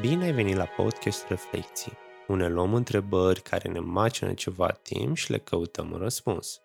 Bine 0.00 0.24
ai 0.24 0.32
venit 0.32 0.56
la 0.56 0.64
podcast 0.64 1.28
Reflecții, 1.28 1.92
unde 2.28 2.46
luăm 2.46 2.74
întrebări 2.74 3.40
care 3.40 3.68
ne 3.68 3.78
macină 3.78 4.34
ceva 4.34 4.78
timp 4.82 5.16
și 5.16 5.30
le 5.30 5.38
căutăm 5.38 5.90
un 5.90 5.98
răspuns. 5.98 6.62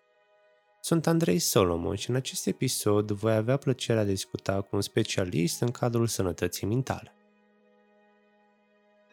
Sunt 0.80 1.06
Andrei 1.06 1.38
Solomon 1.38 1.94
și 1.94 2.10
în 2.10 2.16
acest 2.16 2.46
episod 2.46 3.10
voi 3.10 3.34
avea 3.34 3.56
plăcerea 3.56 4.02
de 4.02 4.08
a 4.08 4.12
discuta 4.12 4.60
cu 4.60 4.68
un 4.76 4.80
specialist 4.80 5.60
în 5.60 5.70
cadrul 5.70 6.06
sănătății 6.06 6.66
mentale. 6.66 7.12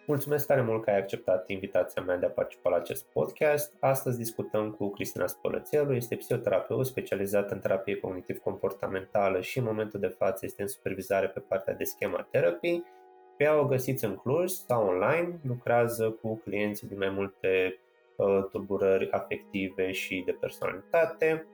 Mulțumesc 0.08 0.46
tare 0.46 0.62
mult 0.62 0.84
că 0.84 0.90
ai 0.90 0.98
acceptat 0.98 1.50
invitația 1.50 2.02
mea 2.02 2.18
de 2.18 2.26
a 2.26 2.30
participa 2.30 2.70
la 2.70 2.76
acest 2.76 3.04
podcast. 3.04 3.74
Astăzi 3.80 4.18
discutăm 4.18 4.72
cu 4.72 4.90
Cristina 4.90 5.28
Spălățelu, 5.28 5.94
este 5.94 6.16
psihoterapeut 6.16 6.86
specializat 6.86 7.52
în 7.52 7.60
terapie 7.60 7.96
cognitiv-comportamentală 7.96 9.42
și 9.42 9.58
în 9.58 9.64
momentul 9.64 10.00
de 10.00 10.08
față 10.08 10.46
este 10.46 10.62
în 10.62 10.68
supervizare 10.68 11.28
pe 11.28 11.40
partea 11.40 11.74
de 11.74 11.84
schema 11.84 12.28
therapy. 12.32 12.82
Pe 13.38 13.44
ea 13.44 13.60
o 13.60 13.66
găsiți 13.66 14.06
în 14.06 14.16
Cluj 14.16 14.50
sau 14.50 14.88
online, 14.88 15.40
lucrează 15.48 16.10
cu 16.22 16.36
clienții 16.36 16.88
din 16.88 16.98
mai 16.98 17.10
multe 17.10 17.80
uh, 18.16 18.46
tulburări 18.52 19.12
afective 19.12 19.92
și 19.92 20.24
de 20.26 20.32
personalitate. 20.32 21.46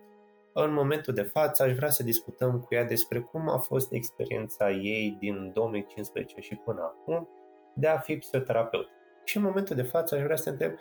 În 0.53 0.73
momentul 0.73 1.13
de 1.13 1.21
față 1.21 1.63
aș 1.63 1.75
vrea 1.75 1.89
să 1.89 2.03
discutăm 2.03 2.59
cu 2.59 2.75
ea 2.75 2.83
despre 2.83 3.19
cum 3.19 3.49
a 3.49 3.57
fost 3.57 3.91
experiența 3.91 4.71
ei 4.71 5.17
din 5.19 5.51
2015 5.53 6.41
și 6.41 6.55
până 6.55 6.81
acum, 6.81 7.29
de 7.73 7.87
a 7.87 7.97
fi 7.97 8.17
psihoterapeut. 8.17 8.87
Și 9.23 9.37
în 9.37 9.43
momentul 9.43 9.75
de 9.75 9.81
față 9.81 10.15
aș 10.15 10.21
vrea 10.21 10.35
să 10.35 10.43
te 10.43 10.49
întreb 10.49 10.79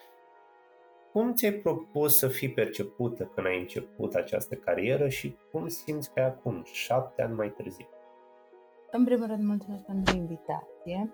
cum 1.12 1.34
ți-ai 1.34 1.52
propus 1.52 2.18
să 2.18 2.28
fii 2.28 2.50
percepută 2.50 3.30
când 3.34 3.46
ai 3.46 3.58
început 3.58 4.14
această 4.14 4.54
carieră 4.54 5.08
și 5.08 5.36
cum 5.50 5.68
simți 5.68 6.12
că 6.12 6.20
e 6.20 6.24
acum, 6.24 6.62
șapte 6.72 7.22
ani 7.22 7.34
mai 7.34 7.48
târziu? 7.48 7.88
În 8.90 9.04
primul 9.04 9.26
rând, 9.26 9.44
mulțumesc 9.44 9.84
pentru 9.84 10.16
invitație. 10.16 11.12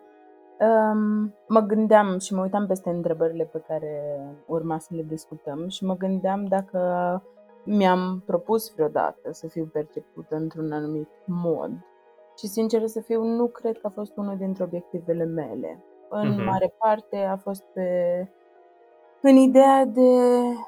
Um, 0.60 1.34
mă 1.48 1.60
gândeam 1.60 2.18
și 2.18 2.34
mă 2.34 2.42
uitam 2.42 2.66
peste 2.66 2.90
întrebările 2.90 3.44
pe 3.44 3.64
care 3.68 4.20
urma 4.46 4.78
să 4.78 4.94
le 4.94 5.02
discutăm 5.02 5.68
și 5.68 5.84
mă 5.84 5.96
gândeam 5.96 6.44
dacă 6.44 6.80
mi-am 7.64 8.22
propus 8.26 8.72
vreodată 8.74 9.32
să 9.32 9.46
fiu 9.46 9.64
percepută 9.64 10.36
într-un 10.36 10.72
anumit 10.72 11.08
mod 11.26 11.70
și 12.38 12.46
sincer 12.46 12.86
să 12.86 13.00
fiu, 13.00 13.22
nu 13.22 13.46
cred 13.46 13.78
că 13.78 13.86
a 13.86 13.90
fost 13.94 14.16
unul 14.16 14.36
dintre 14.36 14.62
obiectivele 14.64 15.24
mele. 15.24 15.84
În 16.08 16.32
uh-huh. 16.32 16.44
mare 16.44 16.74
parte 16.78 17.16
a 17.16 17.36
fost 17.36 17.64
pe 17.72 17.90
în 19.22 19.36
ideea 19.36 19.84
de, 19.84 20.10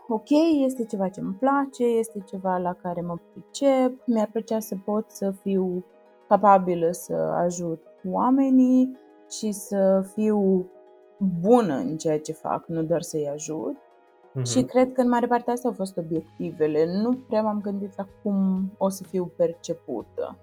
ok, 0.08 0.30
este 0.64 0.84
ceva 0.84 1.08
ce 1.08 1.20
îmi 1.20 1.34
place, 1.34 1.84
este 1.84 2.18
ceva 2.26 2.56
la 2.56 2.72
care 2.72 3.00
mă 3.00 3.16
pricep, 3.32 4.06
mi-ar 4.06 4.28
plăcea 4.32 4.58
să 4.58 4.76
pot 4.84 5.10
să 5.10 5.30
fiu 5.30 5.84
capabilă 6.28 6.90
să 6.90 7.14
ajut 7.14 7.82
oamenii 8.10 8.96
și 9.30 9.52
să 9.52 10.06
fiu 10.14 10.70
bună 11.40 11.74
în 11.74 11.96
ceea 11.96 12.20
ce 12.20 12.32
fac, 12.32 12.66
nu 12.66 12.82
doar 12.82 13.02
să-i 13.02 13.28
ajut. 13.28 13.76
Uh-huh. 13.76 14.50
Și 14.52 14.62
cred 14.62 14.92
că 14.92 15.00
în 15.00 15.08
mare 15.08 15.26
parte 15.26 15.50
astea 15.50 15.70
au 15.70 15.76
fost 15.76 15.96
obiectivele. 15.96 17.00
Nu 17.02 17.16
prea 17.28 17.42
m-am 17.42 17.60
gândit 17.60 17.96
la 17.96 18.06
cum 18.22 18.70
o 18.78 18.88
să 18.88 19.04
fiu 19.04 19.32
percepută. 19.36 20.36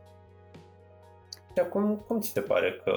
Și 1.54 1.62
acum, 1.62 2.04
cum 2.08 2.20
ți 2.20 2.30
se 2.30 2.42
pare 2.42 2.82
că, 2.84 2.92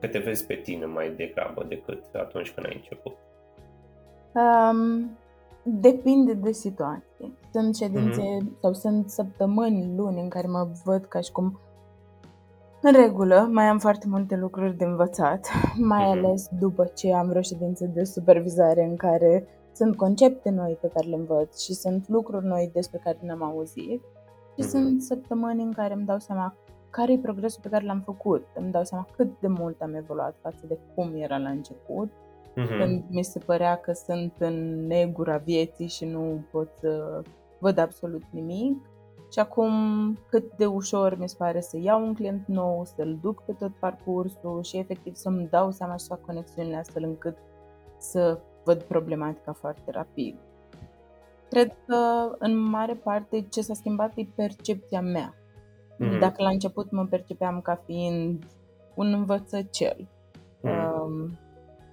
că 0.00 0.06
te 0.06 0.18
vezi 0.18 0.46
pe 0.46 0.54
tine 0.54 0.84
mai 0.84 1.10
degrabă 1.10 1.64
decât 1.68 2.04
atunci 2.14 2.50
când 2.50 2.66
ai 2.66 2.74
început? 2.74 3.16
Um, 4.32 5.10
depinde 5.62 6.32
de 6.32 6.52
situație. 6.52 7.32
Sunt 7.52 7.76
ședințe 7.76 8.22
mm-hmm. 8.22 8.60
sau 8.60 8.72
sunt 8.72 9.10
săptămâni, 9.10 9.94
luni 9.96 10.20
în 10.20 10.28
care 10.28 10.46
mă 10.46 10.68
văd 10.84 11.04
ca 11.04 11.20
și 11.20 11.32
cum 11.32 11.60
în 12.86 12.92
regulă, 12.92 13.48
mai 13.52 13.64
am 13.64 13.78
foarte 13.78 14.06
multe 14.08 14.36
lucruri 14.36 14.76
de 14.76 14.84
învățat, 14.84 15.48
mai 15.92 16.04
mm-hmm. 16.04 16.24
ales 16.24 16.48
după 16.58 16.90
ce 16.94 17.14
am 17.14 17.28
vreo 17.28 17.42
ședință 17.42 17.84
de 17.94 18.04
supervizare 18.04 18.84
în 18.84 18.96
care 18.96 19.46
sunt 19.72 19.96
concepte 19.96 20.50
noi 20.50 20.78
pe 20.80 20.90
care 20.94 21.08
le 21.08 21.14
învăț 21.14 21.60
și 21.60 21.74
sunt 21.74 22.08
lucruri 22.08 22.46
noi 22.46 22.70
despre 22.72 23.00
care 23.04 23.18
n-am 23.20 23.42
auzit 23.42 24.02
și 24.58 24.64
mm-hmm. 24.64 24.70
sunt 24.70 25.02
săptămâni 25.02 25.62
în 25.62 25.72
care 25.72 25.94
îmi 25.94 26.04
dau 26.04 26.18
seama 26.18 26.54
care 26.90 27.12
e 27.12 27.18
progresul 27.18 27.62
pe 27.62 27.68
care 27.68 27.84
l-am 27.84 28.02
făcut. 28.04 28.46
Îmi 28.54 28.70
dau 28.70 28.84
seama 28.84 29.06
cât 29.16 29.40
de 29.40 29.46
mult 29.46 29.80
am 29.80 29.94
evoluat 29.94 30.36
față 30.42 30.64
de 30.68 30.78
cum 30.94 31.14
era 31.14 31.38
la 31.38 31.48
început, 31.48 32.10
mm-hmm. 32.10 32.78
când 32.78 33.04
mi 33.08 33.24
se 33.24 33.38
părea 33.38 33.76
că 33.76 33.92
sunt 33.92 34.32
în 34.38 34.86
negura 34.86 35.36
vieții 35.36 35.88
și 35.88 36.04
nu 36.04 36.44
pot 36.50 36.68
să 36.80 37.22
văd 37.58 37.78
absolut 37.78 38.22
nimic. 38.30 38.76
Și 39.32 39.38
acum 39.38 39.72
cât 40.28 40.56
de 40.56 40.66
ușor 40.66 41.18
mi 41.18 41.28
se 41.28 41.34
pare 41.38 41.60
să 41.60 41.76
iau 41.80 42.06
un 42.06 42.14
client 42.14 42.46
nou, 42.46 42.84
să-l 42.84 43.18
duc 43.22 43.42
pe 43.42 43.52
tot 43.52 43.72
parcursul 43.80 44.62
și 44.62 44.76
efectiv 44.76 45.14
să-mi 45.14 45.48
dau 45.50 45.70
seama 45.70 45.96
și 45.96 46.04
să 46.04 46.14
fac 46.14 46.24
conexiunile 46.24 46.76
astfel 46.76 47.02
încât 47.02 47.36
să 47.98 48.38
văd 48.64 48.82
problematica 48.82 49.52
foarte 49.52 49.90
rapid. 49.90 50.36
Cred 51.50 51.76
că 51.86 52.30
în 52.38 52.58
mare 52.58 52.94
parte 52.94 53.40
ce 53.40 53.60
s-a 53.60 53.74
schimbat 53.74 54.12
e 54.14 54.26
percepția 54.34 55.00
mea 55.00 55.34
Mm-hmm. 55.96 56.18
Dacă 56.18 56.42
la 56.42 56.48
început 56.48 56.90
mă 56.90 57.06
percepeam 57.06 57.60
ca 57.60 57.82
fiind 57.84 58.44
un 58.94 59.12
învățăcel, 59.12 60.08
mm-hmm. 60.62 61.02
um, 61.02 61.38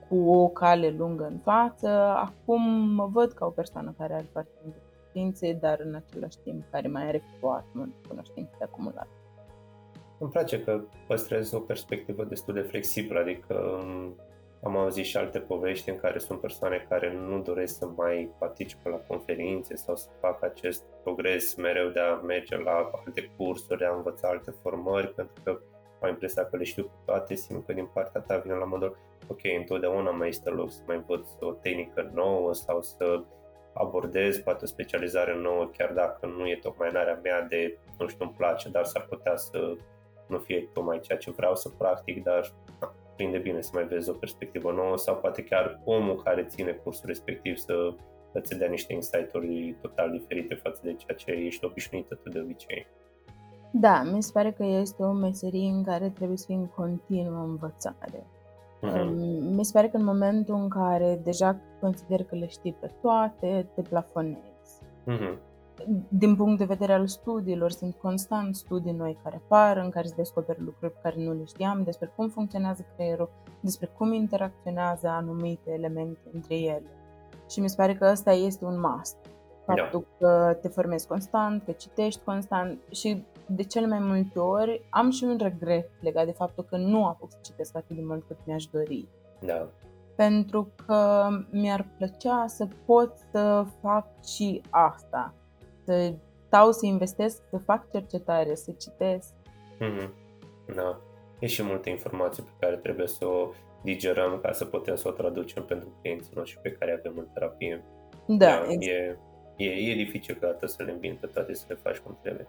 cu 0.10 0.32
o 0.32 0.48
cale 0.48 0.90
lungă 0.98 1.26
în 1.26 1.38
față, 1.38 1.90
acum 2.16 2.62
mă 2.94 3.06
văd 3.06 3.32
ca 3.32 3.46
o 3.46 3.50
persoană 3.50 3.94
care 3.98 4.14
are 4.14 4.30
foarte 4.32 4.52
multe 4.64 4.80
cunoștințe, 5.14 5.58
dar 5.62 5.80
în 5.80 5.96
același 5.96 6.38
timp 6.44 6.64
care 6.72 6.88
mai 6.88 7.08
are 7.08 7.24
foarte 7.40 7.70
multe 7.72 7.96
cunoștințe 8.08 8.52
de 8.58 8.64
acumulat. 8.64 9.08
Îmi 10.18 10.32
place 10.32 10.64
că 10.64 10.82
păstrezi 11.08 11.56
o 11.56 11.60
perspectivă 11.60 12.24
destul 12.24 12.54
de 12.54 12.62
flexibilă, 12.62 13.20
adică 13.20 13.54
um, 13.54 14.16
am 14.64 14.78
auzit 14.78 15.06
și 15.06 15.18
alte 15.18 15.40
povești 15.40 15.90
în 15.90 15.98
care 15.98 16.20
sunt 16.20 16.40
persoane 16.40 16.86
care 16.90 17.14
nu 17.14 17.42
doresc 17.42 17.78
să 17.78 17.88
mai 17.96 18.30
participe 18.40 18.90
la 18.90 18.96
conferințe 19.08 19.76
sau 19.76 19.96
să 19.96 20.10
facă 20.20 20.46
acest 20.46 20.84
progres 21.04 21.56
mereu 21.56 21.90
de 21.90 22.00
a 22.00 22.14
merge 22.14 22.58
la 22.58 22.92
alte 23.06 23.32
cursuri, 23.38 23.80
de 23.80 23.86
a 23.86 23.96
învăța 23.96 24.28
alte 24.28 24.52
formări, 24.62 25.14
pentru 25.14 25.36
că 25.44 25.60
am 26.02 26.10
impresia 26.10 26.46
că 26.46 26.58
le 26.58 26.64
știu 26.64 26.84
pe 26.84 26.90
toate, 27.06 27.36
simt 27.36 27.66
că 27.66 27.74
din 27.74 27.90
partea 27.94 28.22
ta 28.22 28.38
vine 28.38 28.54
la 28.54 28.66
modul, 28.66 28.98
ok, 29.28 29.40
întotdeauna 29.60 30.10
mai 30.10 30.28
este 30.28 30.50
loc 30.50 30.72
să 30.72 30.82
mai 30.88 30.96
învăț 30.96 31.28
o 31.40 31.52
tehnică 31.52 32.12
nouă 32.14 32.54
sau 32.54 32.82
să 32.82 33.24
abordez 33.74 34.38
poate 34.38 34.64
o 34.64 34.68
specializare 34.68 35.36
nouă, 35.36 35.70
chiar 35.78 35.92
dacă 35.92 36.26
nu 36.26 36.48
e 36.48 36.60
tocmai 36.62 36.90
în 36.92 36.96
area 36.96 37.20
mea 37.24 37.42
de, 37.42 37.78
nu 38.00 38.08
știu, 38.08 38.26
îmi 38.26 38.34
place, 38.38 38.70
dar 38.70 38.84
s-ar 38.84 39.06
putea 39.10 39.36
să 39.36 39.76
nu 40.28 40.38
fie 40.38 40.70
tocmai 40.74 41.00
ceea 41.00 41.18
ce 41.18 41.32
vreau 41.32 41.56
să 41.56 41.70
practic, 41.70 42.24
dar 42.24 42.54
prinde 43.16 43.38
bine 43.38 43.62
să 43.62 43.70
mai 43.74 43.84
vezi 43.84 44.10
o 44.10 44.14
perspectivă 44.14 44.72
nouă 44.72 44.98
sau 44.98 45.16
poate 45.16 45.44
chiar 45.44 45.82
omul 45.84 46.24
care 46.24 46.46
ține 46.46 46.72
cursul 46.72 47.08
respectiv 47.08 47.56
să 47.58 47.94
îți 48.32 48.58
dea 48.58 48.68
niște 48.68 48.94
insight-uri 48.94 49.76
total 49.82 50.12
diferite 50.12 50.54
față 50.56 50.80
de 50.84 50.94
ceea 50.94 51.18
ce 51.18 51.32
ești 51.32 51.66
obișnuită 51.66 52.16
tu 52.16 52.30
de 52.30 52.40
obicei. 52.40 52.88
Da, 53.72 54.04
mi 54.04 54.24
se 54.24 54.32
pare 54.34 54.52
că 54.52 54.64
este 54.64 55.04
o 55.04 55.12
meserie 55.12 55.70
în 55.70 55.84
care 55.84 56.10
trebuie 56.10 56.38
să 56.38 56.46
fii 56.46 56.56
în 56.56 56.68
continuă 56.68 57.44
învățare. 57.44 58.26
Uh-huh. 58.84 59.10
Mi 59.56 59.66
se 59.66 59.72
pare 59.74 59.90
că 59.90 59.98
în 59.98 60.04
momentul 60.04 60.56
în 60.56 60.68
care 60.68 61.20
deja 61.24 61.60
consider 61.80 62.24
că 62.24 62.36
le 62.36 62.48
știi 62.48 62.76
pe 62.80 62.92
toate, 63.02 63.68
te 63.76 63.82
plafonezi. 63.82 64.82
Uh-huh 65.08 65.52
din 66.08 66.36
punct 66.36 66.58
de 66.58 66.66
vedere 66.66 66.94
al 66.94 67.08
studiilor, 67.08 67.72
sunt 67.72 67.96
constant 67.96 68.56
studii 68.56 68.92
noi 68.92 69.18
care 69.24 69.36
apar, 69.36 69.78
în 69.78 69.90
care 69.90 70.08
se 70.08 70.14
descoperă 70.16 70.58
lucruri 70.62 70.94
pe 70.94 71.00
care 71.02 71.16
nu 71.18 71.34
le 71.34 71.44
știam, 71.44 71.84
despre 71.84 72.12
cum 72.16 72.30
funcționează 72.30 72.86
creierul, 72.96 73.30
despre 73.60 73.90
cum 73.98 74.14
interacționează 74.14 75.08
anumite 75.08 75.72
elemente 75.72 76.30
între 76.34 76.56
ele. 76.56 76.90
Și 77.50 77.60
mi 77.60 77.70
se 77.70 77.76
pare 77.76 77.96
că 77.96 78.10
ăsta 78.12 78.32
este 78.32 78.66
un 78.66 78.80
must. 78.80 79.16
Faptul 79.66 80.06
da. 80.18 80.28
că 80.28 80.58
te 80.62 80.68
formezi 80.68 81.08
constant, 81.08 81.64
că 81.66 81.72
citești 81.72 82.22
constant 82.24 82.80
și 82.92 83.26
de 83.46 83.64
cele 83.64 83.88
mai 83.88 84.00
multe 84.00 84.40
ori 84.40 84.82
am 84.90 85.10
și 85.10 85.24
un 85.24 85.38
regret 85.42 85.90
legat 86.02 86.26
de 86.26 86.32
faptul 86.32 86.64
că 86.64 86.78
nu 86.78 87.06
apuc 87.06 87.32
să 87.32 87.38
citesc 87.42 87.76
atât 87.76 87.96
de 87.96 88.02
mult 88.06 88.24
cât 88.28 88.38
mi-aș 88.44 88.66
dori. 88.66 89.08
Da. 89.40 89.68
Pentru 90.16 90.72
că 90.86 91.28
mi-ar 91.52 91.88
plăcea 91.98 92.46
să 92.48 92.68
pot 92.86 93.14
să 93.32 93.66
fac 93.82 94.24
și 94.24 94.62
asta 94.70 95.34
să 95.86 96.14
stau 96.46 96.72
să 96.72 96.86
investesc, 96.86 97.42
să 97.50 97.58
fac 97.58 97.92
cercetare, 97.92 98.56
să 98.56 98.72
citesc. 98.72 99.34
Mm-hmm. 99.80 100.10
Da. 100.76 101.00
E 101.40 101.48
și 101.48 101.64
multe 101.64 101.90
informații 101.90 102.44
pe 102.44 102.50
care 102.60 102.76
trebuie 102.76 103.08
să 103.08 103.26
o 103.26 103.50
digerăm 103.84 104.40
ca 104.42 104.52
să 104.52 104.66
putem 104.66 104.96
să 104.96 105.08
o 105.08 105.12
traducem 105.12 105.64
pentru 105.64 105.98
clienții 106.02 106.34
noștri 106.36 106.62
pe 106.62 106.72
care 106.72 106.92
avem 107.00 107.14
în 107.18 107.28
terapie. 107.34 107.84
Da, 108.28 108.36
da 108.36 108.64
exact. 108.68 108.82
e, 108.82 109.18
e, 109.56 109.66
e 109.66 109.96
dificil 109.96 110.34
câteodată 110.34 110.66
să 110.66 110.84
le 110.84 110.92
îmbini 110.92 111.18
pe 111.22 111.28
toate 111.28 111.54
să 111.54 111.66
le 111.68 111.76
faci 111.76 111.98
cum 111.98 112.18
trebuie. 112.22 112.48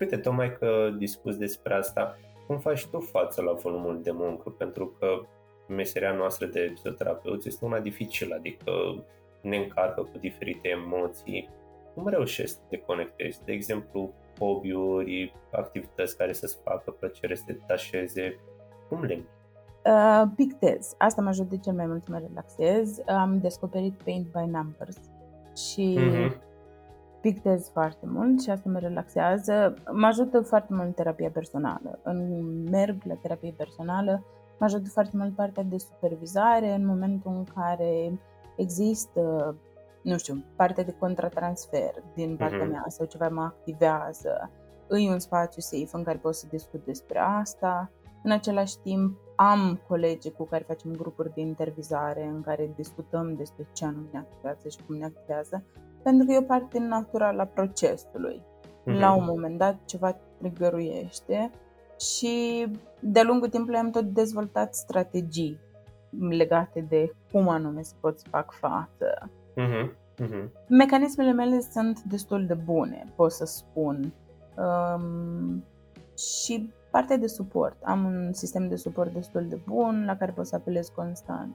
Uite, 0.00 0.16
tocmai 0.16 0.56
că 0.58 0.90
discuți 0.98 1.38
despre 1.38 1.74
asta, 1.74 2.18
cum 2.46 2.58
faci 2.58 2.86
tu 2.86 3.00
față 3.00 3.42
la 3.42 3.52
volumul 3.52 4.02
de 4.02 4.10
muncă? 4.10 4.50
Pentru 4.50 4.96
că 4.98 5.20
meseria 5.68 6.12
noastră 6.12 6.46
de 6.46 6.70
psihoterapeut 6.74 7.44
este 7.44 7.64
una 7.64 7.80
dificilă, 7.80 8.34
adică 8.34 9.04
ne 9.40 9.56
încarcă 9.56 10.00
cu 10.00 10.18
diferite 10.18 10.68
emoții, 10.68 11.50
cum 11.94 12.08
reușești 12.08 12.54
să 12.54 12.60
te 12.68 12.78
conectezi? 12.78 13.44
De 13.44 13.52
exemplu, 13.52 14.14
hobby-uri, 14.38 15.34
activități 15.50 16.16
care 16.16 16.32
să-ți 16.32 16.58
facă 16.64 16.90
plăcere 16.90 17.34
să 17.34 17.42
te 17.46 17.52
detașeze, 17.52 18.40
cum 18.88 19.04
le 19.04 19.24
Uh, 19.86 20.22
pictez. 20.36 20.94
Asta 20.98 21.22
mă 21.22 21.28
ajută 21.28 21.56
cel 21.56 21.72
mai 21.72 21.86
mult 21.86 22.02
să 22.02 22.10
mă 22.10 22.18
relaxez. 22.18 22.98
Am 23.06 23.38
descoperit 23.38 24.02
Paint 24.02 24.26
by 24.26 24.50
Numbers 24.50 24.96
și 25.56 25.98
Mhm. 25.98 26.34
pictez 27.20 27.68
foarte 27.72 28.06
mult 28.06 28.42
și 28.42 28.50
asta 28.50 28.70
mă 28.70 28.78
relaxează. 28.78 29.74
Mă 29.92 30.06
ajută 30.06 30.40
foarte 30.40 30.74
mult 30.74 30.94
terapia 30.94 31.30
personală. 31.30 31.98
În 32.02 32.18
merg 32.70 33.02
la 33.04 33.14
terapie 33.14 33.54
personală, 33.56 34.24
mă 34.58 34.64
ajută 34.66 34.88
foarte 34.88 35.16
mult 35.16 35.34
partea 35.34 35.62
de 35.62 35.78
supervizare 35.78 36.74
în 36.74 36.86
momentul 36.86 37.32
în 37.32 37.44
care 37.54 38.20
există, 38.56 39.54
nu 40.02 40.16
știu, 40.16 40.44
partea 40.56 40.84
de 40.84 40.96
contratransfer 40.98 41.90
din 42.14 42.36
partea 42.36 42.58
Mhm. 42.62 42.70
mea 42.70 42.84
sau 42.88 43.06
ceva 43.06 43.28
mă 43.28 43.42
activează. 43.42 44.50
Îi 44.86 45.08
un 45.08 45.18
spațiu 45.18 45.60
safe 45.60 45.96
în 45.96 46.02
care 46.02 46.18
pot 46.18 46.34
să 46.34 46.46
discut 46.50 46.84
despre 46.84 47.18
asta. 47.18 47.90
În 48.22 48.30
același 48.30 48.78
timp, 48.78 49.18
am 49.36 49.80
colegi 49.88 50.30
cu 50.30 50.44
care 50.44 50.64
facem 50.66 50.90
grupuri 50.92 51.34
de 51.34 51.40
intervizare 51.40 52.24
în 52.24 52.40
care 52.40 52.72
discutăm 52.76 53.34
despre 53.34 53.66
ce 53.72 53.84
anume 53.84 54.08
ne 54.12 54.18
activează 54.18 54.68
și 54.68 54.78
cum 54.86 54.96
ne 54.96 55.04
activează, 55.04 55.64
pentru 56.02 56.26
că 56.26 56.32
e 56.32 56.38
o 56.38 56.42
parte 56.42 56.78
naturală 56.78 57.42
a 57.42 57.46
procesului. 57.46 58.42
Mhm. 58.84 58.98
La 58.98 59.12
un 59.12 59.24
moment 59.24 59.58
dat 59.58 59.84
ceva 59.84 60.16
trigăruiește 60.38 61.50
și 61.98 62.66
de-a 63.00 63.22
lungul 63.22 63.48
timpului 63.48 63.78
am 63.78 63.90
tot 63.90 64.04
dezvoltat 64.04 64.74
strategii 64.74 65.60
legate 66.28 66.86
de 66.88 67.12
cum 67.32 67.48
anume 67.48 67.82
să 67.82 67.94
pot 68.00 68.18
să 68.18 68.26
fac 68.30 68.52
față. 68.52 69.30
Mhm. 69.56 69.96
Mhm. 70.18 70.52
Mecanismele 70.68 71.32
mele 71.32 71.60
sunt 71.60 72.00
destul 72.02 72.46
de 72.46 72.54
bune, 72.54 73.12
pot 73.16 73.32
să 73.32 73.44
spun. 73.44 74.12
Um, 74.56 75.64
și 76.16 76.72
partea 76.94 77.16
de 77.16 77.26
suport. 77.26 77.76
Am 77.82 78.04
un 78.04 78.32
sistem 78.32 78.68
de 78.68 78.76
suport 78.76 79.12
destul 79.12 79.48
de 79.48 79.58
bun 79.66 80.04
la 80.06 80.16
care 80.16 80.32
pot 80.32 80.46
să 80.46 80.54
apelez 80.54 80.88
constant. 80.88 81.54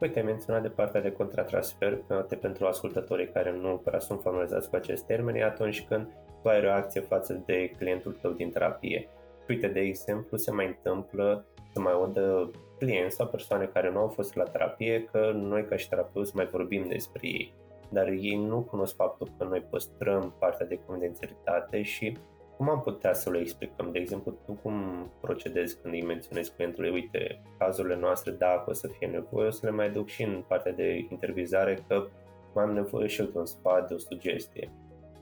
Uite, 0.00 0.18
ai 0.18 0.24
menționat 0.24 0.62
de 0.62 0.68
partea 0.68 1.00
de 1.00 1.12
contratransfer, 1.12 1.96
poate 1.96 2.36
pentru 2.36 2.66
ascultătorii 2.66 3.28
care 3.28 3.52
nu 3.52 3.76
prea 3.84 3.98
sunt 3.98 4.20
familiarizați 4.20 4.70
cu 4.70 4.76
acest 4.76 5.04
termen, 5.04 5.34
e 5.34 5.44
atunci 5.44 5.86
când 5.88 6.08
tu 6.42 6.48
ai 6.48 6.60
reacție 6.60 7.00
față 7.00 7.42
de 7.46 7.70
clientul 7.78 8.18
tău 8.20 8.30
din 8.30 8.50
terapie. 8.50 9.08
Uite, 9.48 9.68
de 9.68 9.80
exemplu, 9.80 10.36
se 10.36 10.50
mai 10.50 10.66
întâmplă 10.66 11.44
să 11.72 11.80
mai 11.80 11.92
audă 11.92 12.50
clienți 12.78 13.16
sau 13.16 13.26
persoane 13.26 13.64
care 13.64 13.90
nu 13.90 13.98
au 13.98 14.08
fost 14.08 14.34
la 14.34 14.44
terapie 14.44 15.04
că 15.12 15.32
noi 15.34 15.64
ca 15.64 15.76
și 15.76 15.88
terapeuți 15.88 16.36
mai 16.36 16.46
vorbim 16.46 16.86
despre 16.88 17.20
ei, 17.22 17.54
dar 17.88 18.06
ei 18.08 18.36
nu 18.46 18.60
cunosc 18.60 18.94
faptul 18.94 19.28
că 19.38 19.44
noi 19.44 19.60
păstrăm 19.70 20.34
partea 20.38 20.66
de 20.66 20.80
confidențialitate 20.86 21.82
și 21.82 22.16
cum 22.56 22.68
am 22.68 22.80
putea 22.80 23.12
să 23.12 23.30
le 23.30 23.38
explicăm? 23.38 23.92
De 23.92 23.98
exemplu, 23.98 24.34
tu 24.46 24.52
cum 24.62 24.74
procedezi 25.20 25.80
când 25.82 25.94
îi 25.94 26.02
menționezi 26.02 26.52
clientului, 26.54 26.90
uite, 26.90 27.42
cazurile 27.58 27.96
noastre, 27.96 28.30
dacă 28.32 28.70
o 28.70 28.72
să 28.72 28.88
fie 28.98 29.06
nevoie, 29.06 29.46
o 29.46 29.50
să 29.50 29.66
le 29.66 29.72
mai 29.72 29.90
duc 29.90 30.08
și 30.08 30.22
în 30.22 30.44
partea 30.48 30.72
de 30.72 31.06
intervizare, 31.10 31.84
că 31.88 32.06
mai 32.54 32.64
am 32.64 32.72
nevoie 32.72 33.06
și 33.06 33.20
eu 33.20 33.26
de 33.26 33.38
un 33.38 33.46
sfat, 33.46 33.88
de 33.88 33.94
o 33.94 33.98
sugestie. 33.98 34.72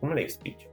Cum 0.00 0.12
le 0.12 0.20
explici? 0.20 0.68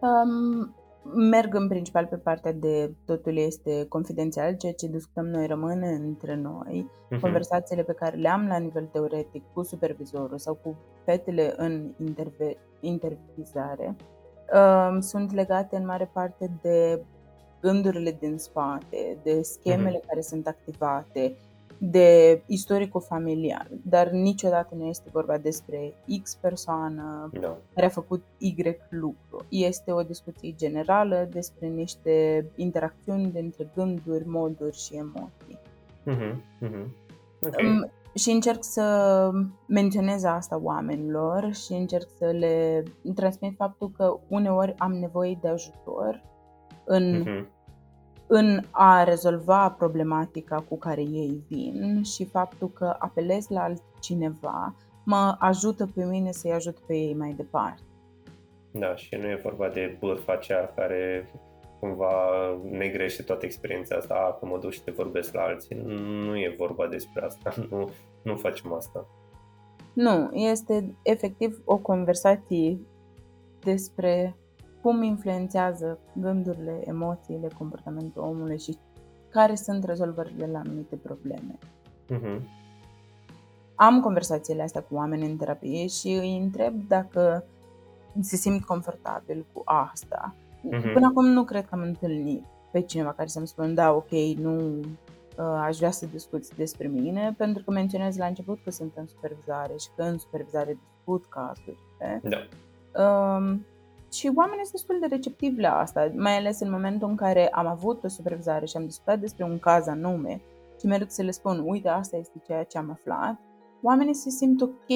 Um, 0.00 0.74
merg 1.14 1.54
în 1.54 1.68
principal 1.68 2.06
pe 2.06 2.16
partea 2.16 2.52
de 2.52 2.94
totul 3.04 3.36
este 3.36 3.86
confidențial, 3.88 4.56
ceea 4.56 4.72
ce 4.72 4.86
discutăm 4.86 5.26
noi 5.26 5.46
rămâne 5.46 5.88
între 5.88 6.34
noi. 6.34 6.90
Mhm. 7.10 7.20
Conversațiile 7.20 7.82
pe 7.82 7.92
care 7.92 8.16
le 8.16 8.28
am 8.28 8.46
la 8.46 8.58
nivel 8.58 8.84
teoretic 8.84 9.42
cu 9.52 9.62
supervizorul 9.62 10.38
sau 10.38 10.54
cu 10.54 10.76
fetele 11.04 11.54
în 11.56 11.94
interve- 11.98 12.58
intervizare 12.80 13.96
um, 14.52 15.00
sunt 15.00 15.32
legate 15.32 15.76
în 15.76 15.84
mare 15.84 16.10
parte 16.12 16.50
de 16.62 17.00
gândurile 17.60 18.16
din 18.20 18.38
spate, 18.38 19.18
de 19.22 19.42
schemele 19.42 20.00
care 20.06 20.20
sunt 20.20 20.46
activate, 20.46 21.36
de 21.78 22.42
istoricul 22.46 23.00
familial, 23.00 23.68
dar 23.82 24.08
niciodată 24.10 24.74
nu 24.74 24.86
este 24.86 25.08
vorba 25.12 25.38
despre 25.38 25.94
X 26.22 26.34
persoană 26.34 27.30
Da. 27.40 27.56
care 27.74 27.86
a 27.86 27.88
făcut 27.88 28.24
Y 28.38 28.54
lucru. 28.88 29.44
Este 29.48 29.92
o 29.92 30.02
discuție 30.02 30.54
generală 30.56 31.28
despre 31.30 31.66
niște 31.66 32.46
interacțiuni 32.56 33.30
dintre 33.30 33.70
gânduri, 33.74 34.26
moduri 34.26 34.76
și 34.76 34.96
emoții. 34.96 35.58
Mhm. 36.02 36.42
Mhm. 36.60 36.94
Ok. 37.40 37.54
Um, 38.14 38.20
și 38.20 38.30
încerc 38.30 38.64
să 38.64 39.30
menționez 39.66 40.24
asta 40.24 40.60
oamenilor 40.62 41.52
și 41.52 41.72
încerc 41.72 42.08
să 42.18 42.26
le 42.26 42.82
transmit 43.14 43.54
faptul 43.56 43.90
că 43.96 44.18
uneori 44.28 44.74
am 44.78 44.92
nevoie 44.92 45.38
de 45.40 45.48
ajutor 45.48 46.22
în 46.84 47.18
Mhm. 47.20 47.48
în 48.26 48.60
a 48.70 49.04
rezolva 49.04 49.70
problematica 49.70 50.64
cu 50.68 50.78
care 50.78 51.00
ei 51.00 51.44
vin 51.48 52.02
și 52.02 52.24
faptul 52.24 52.68
că 52.68 52.96
apelez 52.98 53.48
la 53.48 53.62
altcineva 53.62 54.74
mă 55.04 55.36
ajută 55.38 55.86
pe 55.94 56.04
mine 56.04 56.32
să-i 56.32 56.52
ajut 56.52 56.78
pe 56.78 56.94
ei 56.94 57.14
mai 57.14 57.32
departe. 57.32 57.82
Da, 58.70 58.94
și 58.96 59.14
nu 59.14 59.26
e 59.26 59.40
vorba 59.42 59.68
de 59.68 59.96
bârfa 60.00 60.32
aceea 60.32 60.72
care 60.74 61.30
cumva 61.84 62.14
negrește 62.70 63.22
toată 63.22 63.44
experiența 63.44 63.96
asta, 63.96 64.14
a, 64.14 64.32
că 64.38 64.46
mă 64.46 64.58
duc 64.58 64.70
și 64.70 64.82
te 64.82 64.90
vorbesc 64.90 65.32
la 65.32 65.42
alții. 65.42 65.76
Nu 66.26 66.36
e 66.36 66.54
vorba 66.58 66.86
despre 66.86 67.24
asta, 67.24 67.54
nu, 67.70 67.88
nu 68.22 68.36
facem 68.36 68.72
asta. 68.72 69.06
Nu, 69.92 70.30
este 70.32 70.94
efectiv 71.02 71.62
o 71.64 71.78
conversație 71.78 72.78
despre 73.60 74.36
cum 74.82 75.02
influențează 75.02 75.98
gândurile, 76.12 76.82
emoțiile, 76.84 77.48
comportamentul 77.58 78.22
omului 78.22 78.58
și 78.58 78.78
care 79.28 79.54
sunt 79.54 79.84
rezolvările 79.84 80.46
la 80.46 80.58
anumite 80.58 80.96
probleme. 80.96 81.58
Mhm. 82.08 82.48
Am 83.74 84.00
conversațiile 84.00 84.62
astea 84.62 84.82
cu 84.82 84.94
oameni 84.94 85.30
în 85.30 85.36
terapie 85.36 85.86
și 85.86 86.08
îi 86.08 86.36
întreb 86.36 86.74
dacă 86.88 87.44
se 88.20 88.36
simt 88.36 88.64
confortabil 88.64 89.46
cu 89.52 89.62
asta. 89.64 90.34
Mhm. 90.70 90.92
Până 90.92 91.06
acum 91.06 91.26
nu 91.26 91.44
cred 91.44 91.66
că 91.66 91.74
am 91.74 91.80
întâlnit 91.80 92.44
pe 92.72 92.80
cineva 92.80 93.12
care 93.12 93.28
să-mi 93.28 93.46
spună, 93.46 93.66
da, 93.66 93.92
ok, 93.92 94.10
nu 94.36 94.78
uh, 94.78 95.62
aș 95.62 95.76
vrea 95.76 95.90
să 95.90 96.06
discuți 96.06 96.56
despre 96.56 96.86
mine, 96.86 97.34
pentru 97.36 97.62
că 97.64 97.70
menționez 97.70 98.16
la 98.16 98.26
început 98.26 98.58
că 98.64 98.70
sunt 98.70 98.92
în 98.94 99.06
supervizare 99.06 99.72
și 99.78 99.88
că 99.96 100.02
în 100.02 100.18
supervizare 100.18 100.78
discut 100.88 101.24
cazurile. 101.26 102.22
Da. 102.22 102.38
Um, 103.04 103.66
și 104.12 104.32
oamenii 104.36 104.64
sunt 104.66 104.72
destul 104.72 104.98
de 105.00 105.06
receptivi 105.06 105.60
la 105.60 105.78
asta, 105.78 106.12
mai 106.16 106.36
ales 106.36 106.60
în 106.60 106.70
momentul 106.70 107.08
în 107.08 107.16
care 107.16 107.48
am 107.48 107.66
avut 107.66 108.04
o 108.04 108.08
supervizare 108.08 108.66
și 108.66 108.76
am 108.76 108.84
discutat 108.84 109.18
despre 109.18 109.44
un 109.44 109.58
caz 109.58 109.86
anume 109.86 110.40
și 110.80 110.86
merg 110.86 111.10
să 111.10 111.22
le 111.22 111.30
spun, 111.30 111.62
uite, 111.66 111.88
asta 111.88 112.16
este 112.16 112.42
ceea 112.46 112.64
ce 112.64 112.78
am 112.78 112.90
aflat, 112.90 113.38
oamenii 113.82 114.14
se 114.14 114.30
simt 114.30 114.60
ok, 114.60 114.88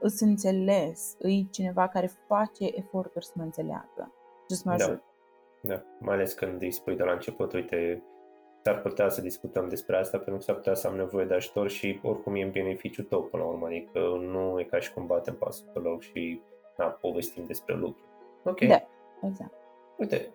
îți 0.00 0.22
înțeles, 0.22 1.16
îi 1.18 1.48
cineva 1.50 1.88
care 1.88 2.10
face 2.26 2.64
eforturi 2.74 3.24
să 3.24 3.32
mă 3.34 3.42
înțeleagă 3.42 4.12
și 4.48 4.56
să 4.56 4.62
mă 4.64 4.74
Da. 4.76 4.84
ajute. 4.84 5.02
Da, 5.62 5.82
mai 5.98 6.14
ales 6.14 6.32
când 6.32 6.62
îi 6.62 6.70
spui 6.70 6.96
de 6.96 7.02
la 7.02 7.12
început, 7.12 7.52
uite, 7.52 8.02
s-ar 8.62 8.80
putea 8.80 9.08
să 9.08 9.20
discutăm 9.20 9.68
despre 9.68 9.96
asta 9.96 10.16
pentru 10.16 10.36
că 10.36 10.40
s-ar 10.42 10.54
putea 10.54 10.74
să 10.74 10.86
am 10.86 10.96
nevoie 10.96 11.24
de 11.24 11.34
ajutor 11.34 11.68
și 11.68 12.00
oricum 12.02 12.34
e 12.34 12.42
în 12.42 12.50
beneficiul 12.50 13.04
tău 13.04 13.22
până 13.22 13.42
la 13.42 13.48
urmă, 13.48 13.66
adică 13.66 13.98
nu 14.20 14.60
e 14.60 14.64
ca 14.64 14.78
și 14.78 14.92
cum 14.92 15.06
batem 15.06 15.34
pasul 15.34 15.68
pe 15.72 15.78
loc 15.78 16.02
și 16.02 16.40
na, 16.76 16.86
povestim 16.86 17.44
despre 17.46 17.74
lucruri. 17.74 18.08
Ok, 18.44 18.60
Da, 18.60 18.82
exact. 19.22 19.52
uite, 19.98 20.28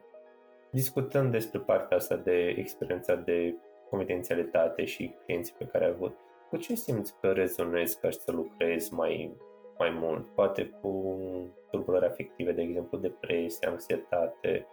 discutând 0.69 1.31
despre 1.31 1.59
partea 1.59 1.97
asta 1.97 2.15
de 2.15 2.55
experiența 2.57 3.15
de 3.15 3.55
confidențialitate 3.89 4.85
și 4.85 5.15
clienții 5.25 5.55
pe 5.57 5.65
care 5.65 5.85
ai 5.85 5.91
avut, 5.91 6.17
cu 6.49 6.57
ce 6.57 6.75
simți 6.75 7.15
că 7.21 7.31
rezonezi 7.31 7.99
ca 7.99 8.09
și 8.09 8.19
să 8.19 8.31
lucrezi 8.31 8.93
mai, 8.93 9.37
mai 9.79 9.97
mult? 10.01 10.25
Poate 10.27 10.65
cu 10.81 11.13
tulburări 11.71 12.05
afective, 12.05 12.51
de 12.51 12.61
exemplu, 12.61 12.97
depresie, 12.97 13.67
anxietate. 13.67 14.67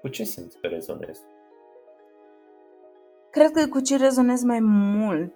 Cu 0.00 0.08
ce 0.08 0.24
simți 0.24 0.58
că 0.60 0.66
rezonezi? 0.66 1.24
Cred 3.30 3.50
că 3.50 3.66
cu 3.70 3.80
ce 3.80 3.96
rezonez 3.96 4.42
mai 4.42 4.60
mult 4.60 5.34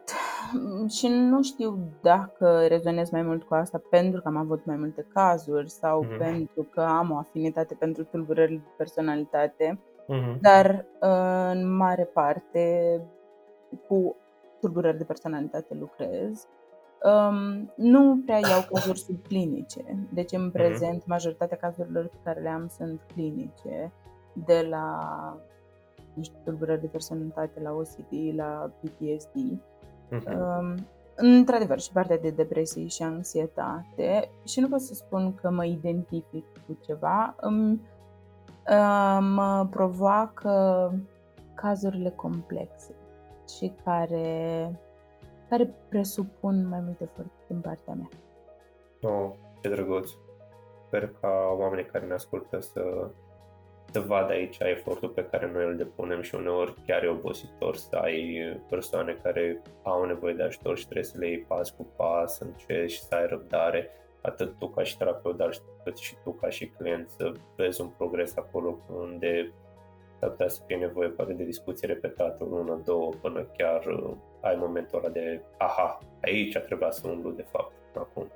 și 0.89 1.09
nu 1.09 1.43
știu 1.43 1.79
dacă 2.03 2.67
rezonez 2.67 3.11
mai 3.11 3.23
mult 3.23 3.43
cu 3.43 3.55
asta 3.55 3.83
pentru 3.91 4.21
că 4.21 4.29
am 4.29 4.37
avut 4.37 4.65
mai 4.65 4.77
multe 4.77 5.07
cazuri 5.13 5.71
sau 5.71 6.03
Mhm. 6.03 6.17
pentru 6.19 6.63
că 6.71 6.81
am 6.81 7.11
o 7.11 7.17
afinitate 7.17 7.75
pentru 7.75 8.05
tulburările 8.05 8.57
de 8.59 8.73
personalitate, 8.77 9.79
Mhm. 10.07 10.39
dar 10.41 10.87
uh, 11.01 11.51
în 11.53 11.77
mare 11.77 12.05
parte 12.05 13.01
cu 13.89 14.17
tulburări 14.61 14.99
de 14.99 15.05
personalitate 15.05 15.75
lucrez. 15.75 16.47
Um, 17.05 17.73
nu 17.77 18.23
prea 18.25 18.39
iau 18.39 18.61
cazuri 18.73 18.99
subclinice, 18.99 20.09
deci 20.13 20.33
în 20.33 20.51
prezent 20.51 21.07
majoritatea 21.07 21.57
cazurilor 21.57 22.07
pe 22.07 22.17
care 22.25 22.41
le 22.41 22.49
am 22.49 22.69
sunt 22.77 23.01
clinice, 23.13 23.93
de 24.33 24.67
la 24.71 24.99
nu 26.15 26.23
știu, 26.23 26.39
tulburări 26.45 26.81
de 26.81 26.87
personalitate, 26.87 27.61
la 27.61 27.73
OCD, 27.73 28.37
la 28.37 28.71
PTSD. 28.81 29.35
Mhm. 30.11 30.39
Um, 30.39 30.75
într-adevăr, 31.15 31.81
și 31.81 31.93
partea 31.93 32.19
de 32.19 32.31
depresie 32.31 32.87
și 32.87 33.03
anxietate 33.03 34.31
și 34.45 34.61
nu 34.61 34.69
pot 34.69 34.81
să 34.81 34.95
spun 34.95 35.35
că 35.35 35.51
mă 35.51 35.65
identific 35.65 36.45
cu 36.67 36.79
ceva, 36.87 37.35
îmi, 37.41 37.81
uh, 38.71 39.19
mă 39.21 39.67
provoacă 39.71 40.93
cazurile 41.55 42.11
complexe. 42.11 42.95
și 43.59 43.73
care, 43.85 44.81
care 45.49 45.75
presupun 45.89 46.69
mai 46.69 46.81
mult 46.81 47.01
efort 47.01 47.31
din 47.49 47.61
partea 47.61 47.95
mea. 47.95 48.09
Oh, 49.13 49.31
ce 49.63 49.69
drăguț! 49.69 50.11
Sper 50.87 51.13
ca 51.21 51.55
oamenii 51.59 51.85
care 51.85 52.07
ne 52.07 52.13
ascultă 52.13 52.61
să, 52.61 53.11
să 53.91 54.01
vadă 54.01 54.33
aici 54.33 54.57
efortul 54.59 55.09
pe 55.09 55.25
care 55.25 55.51
noi 55.53 55.65
îl 55.65 55.77
depunem 55.77 56.21
și 56.21 56.35
uneori 56.35 56.75
chiar 56.87 57.03
e 57.03 57.09
obositor 57.09 57.77
să 57.77 57.97
ai 57.97 58.39
persoane 58.69 59.19
care 59.23 59.63
au 59.83 60.05
nevoie 60.05 60.35
de 60.35 60.43
ajutor 60.43 60.77
și 60.77 60.85
trebuie 60.85 61.05
să 61.05 61.19
le 61.19 61.29
iei 61.29 61.39
pas 61.39 61.71
cu 61.71 61.87
pas, 61.97 62.39
încerci 62.39 62.93
și 62.93 63.03
să 63.03 63.15
ai 63.15 63.27
răbdare 63.27 63.91
atât 64.23 64.59
tu 64.59 64.69
ca 64.69 64.83
și 64.83 64.97
terapeut, 64.97 65.37
dar 65.37 65.51
cât 65.85 65.97
și 65.97 66.15
tu 66.25 66.33
ca 66.33 66.49
și 66.49 66.67
client 66.67 67.09
să 67.09 67.33
vezi 67.57 67.81
un 67.81 67.89
progres 67.89 68.37
acolo 68.37 68.79
unde 68.89 69.53
s-ar 70.19 70.31
putea 70.31 70.49
să 70.49 70.61
fie 70.67 70.77
nevoie 70.77 71.09
poate 71.09 71.33
de 71.33 71.45
discuție 71.45 71.89
repetată, 71.89 72.45
una, 72.45 72.81
două, 72.85 73.13
până 73.21 73.47
chiar 73.57 73.87
uh, 73.87 74.15
ai 74.41 74.57
momentul 74.59 74.99
ăla 74.99 75.13
de 75.13 75.43
aha, 75.59 75.99
aici 76.23 76.59
trebuia 76.59 76.91
să 76.91 77.09
umblu 77.09 77.31
de 77.31 77.47
fapt 77.51 77.73
acum. 77.97 78.27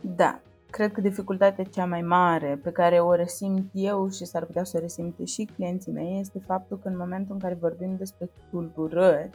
Da, 0.00 0.40
cred 0.70 0.92
că 0.92 1.00
dificultatea 1.00 1.64
cea 1.64 1.86
mai 1.86 2.02
mare 2.02 2.60
pe 2.62 2.70
care 2.70 3.00
o 3.00 3.14
resimt 3.14 3.70
eu 3.72 4.08
și 4.08 4.24
s-ar 4.24 4.44
putea 4.44 4.64
să 4.64 4.76
o 4.76 4.80
resimte 4.80 5.24
și 5.24 5.48
clienții 5.54 5.92
mei 5.92 6.20
este 6.20 6.38
faptul 6.46 6.78
că 6.78 6.88
în 6.88 6.96
momentul 6.96 7.34
în 7.34 7.40
care 7.40 7.54
vorbim 7.60 7.96
despre 7.96 8.30
tulburări, 8.50 9.30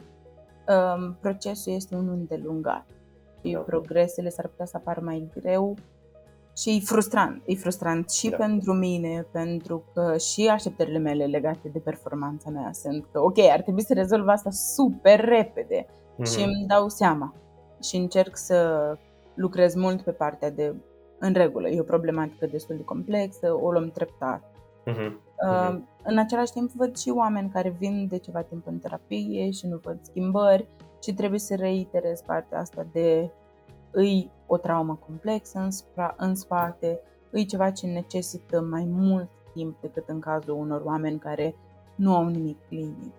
um, 0.68 1.16
procesul 1.20 1.72
este 1.72 1.94
unul 1.94 2.14
îndelungat 2.14 2.86
și 3.44 3.52
da. 3.52 3.58
progresele 3.58 4.28
s-ar 4.28 4.46
putea 4.46 4.66
să 4.66 4.76
apară 4.76 5.00
mai 5.00 5.28
greu 5.40 5.76
și 6.56 6.76
e 6.76 6.80
frustrant. 6.80 7.42
E 7.46 7.54
frustrant 7.54 8.10
și 8.10 8.28
da. 8.28 8.36
pentru 8.36 8.72
mine, 8.72 9.26
pentru 9.32 9.84
că 9.94 10.16
și 10.16 10.48
așteptările 10.48 10.98
mele 10.98 11.24
legate 11.24 11.68
de 11.68 11.78
performanța 11.78 12.50
mea 12.50 12.70
sunt 12.72 13.06
că, 13.12 13.20
ok, 13.20 13.38
ar 13.38 13.60
trebui 13.60 13.84
să 13.84 13.94
rezolv 13.94 14.28
asta 14.28 14.50
super 14.50 15.20
repede 15.20 15.86
mm-hmm. 15.86 16.30
și 16.30 16.42
îmi 16.42 16.64
dau 16.66 16.88
seama 16.88 17.34
și 17.82 17.96
încerc 17.96 18.36
să 18.36 18.98
lucrez 19.34 19.74
mult 19.74 20.02
pe 20.02 20.10
partea 20.10 20.50
de 20.50 20.74
în 21.18 21.32
regulă. 21.32 21.68
E 21.68 21.80
o 21.80 21.84
problematică 21.84 22.46
destul 22.46 22.76
de 22.76 22.82
complexă, 22.84 23.58
o 23.60 23.70
luăm 23.70 23.90
treptat. 23.90 24.42
Uh-huh. 24.86 25.12
Uh, 25.48 25.78
în 26.04 26.18
același 26.18 26.52
timp 26.52 26.70
văd 26.70 26.96
și 26.96 27.10
oameni 27.10 27.50
care 27.50 27.76
vin 27.78 28.06
de 28.08 28.18
ceva 28.18 28.40
timp 28.42 28.66
în 28.66 28.78
terapie 28.78 29.50
și 29.50 29.66
nu 29.66 29.80
văd 29.82 29.98
schimbări 30.02 30.68
și 31.02 31.14
trebuie 31.14 31.38
să 31.38 31.54
reiterez 31.54 32.20
partea 32.20 32.58
asta 32.58 32.86
de 32.92 33.30
îi 33.92 34.30
o 34.46 34.56
traumă 34.56 34.98
complexă 35.06 35.58
în, 35.58 35.70
spra, 35.70 36.14
în 36.18 36.34
spate, 36.34 37.00
îi 37.30 37.46
ceva 37.46 37.70
ce 37.70 37.86
necesită 37.86 38.60
mai 38.60 38.84
mult 38.88 39.28
timp 39.54 39.80
decât 39.80 40.08
în 40.08 40.20
cazul 40.20 40.54
unor 40.54 40.82
oameni 40.84 41.18
care 41.18 41.54
nu 41.94 42.14
au 42.14 42.28
nimic 42.28 42.58
clinic. 42.68 43.12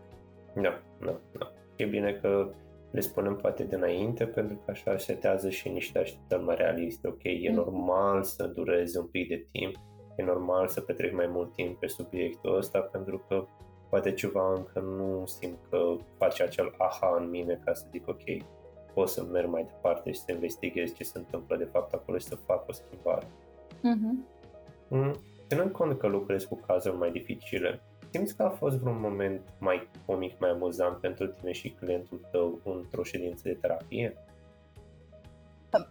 Da, 0.53 0.81
da, 1.05 1.19
da. 1.37 1.51
E 1.75 1.85
bine 1.85 2.11
că 2.11 2.49
le 2.91 2.99
spunem 2.99 3.35
poate 3.35 3.63
dinainte 3.63 4.25
pentru 4.25 4.55
că 4.65 4.71
așa 4.71 4.97
setează 4.97 5.49
și 5.49 5.69
niște 5.69 5.99
așteptări 5.99 6.43
mai 6.43 6.55
realiste. 6.55 7.07
Ok, 7.07 7.23
e 7.23 7.49
mm. 7.49 7.55
normal 7.55 8.23
să 8.23 8.47
dureze 8.47 8.99
un 8.99 9.05
pic 9.05 9.27
de 9.27 9.47
timp, 9.51 9.75
e 10.15 10.23
normal 10.23 10.67
să 10.67 10.81
petrec 10.81 11.13
mai 11.13 11.27
mult 11.27 11.53
timp 11.53 11.79
pe 11.79 11.87
subiectul 11.87 12.57
ăsta 12.57 12.79
pentru 12.79 13.25
că 13.27 13.45
poate 13.89 14.13
ceva 14.13 14.53
încă 14.53 14.79
nu 14.79 15.23
simt 15.25 15.57
că 15.69 15.95
face 16.17 16.43
acel 16.43 16.73
aha 16.77 17.17
în 17.19 17.29
mine 17.29 17.59
ca 17.65 17.73
să 17.73 17.87
zic 17.91 18.07
ok, 18.07 18.23
pot 18.93 19.09
să 19.09 19.23
merg 19.31 19.49
mai 19.49 19.63
departe 19.63 20.11
și 20.11 20.19
să 20.19 20.31
investighez 20.31 20.93
ce 20.93 21.03
se 21.03 21.17
întâmplă 21.17 21.57
de 21.57 21.67
fapt 21.71 21.93
acolo 21.93 22.17
și 22.17 22.25
să 22.25 22.35
fac 22.35 22.67
o 22.67 22.71
schimbare. 22.71 23.25
Mm-hmm. 23.77 24.31
Mm, 24.87 25.15
ținând 25.47 25.71
cont 25.71 25.99
că 25.99 26.07
lucrezi 26.07 26.47
cu 26.47 26.59
cazuri 26.67 26.97
mai 26.97 27.11
dificile, 27.11 27.81
simți 28.09 28.35
că 28.35 28.43
a 28.43 28.49
fost 28.49 28.77
vreun 28.77 28.99
moment 28.99 29.41
mai 29.59 29.89
comic, 30.05 30.39
mai 30.39 30.49
amuzant 30.49 30.97
pentru 30.97 31.27
tine 31.27 31.51
și 31.51 31.69
clientul 31.69 32.19
tău 32.31 32.59
într-o 32.63 33.03
ședință 33.03 33.41
de 33.43 33.57
terapie? 33.61 34.17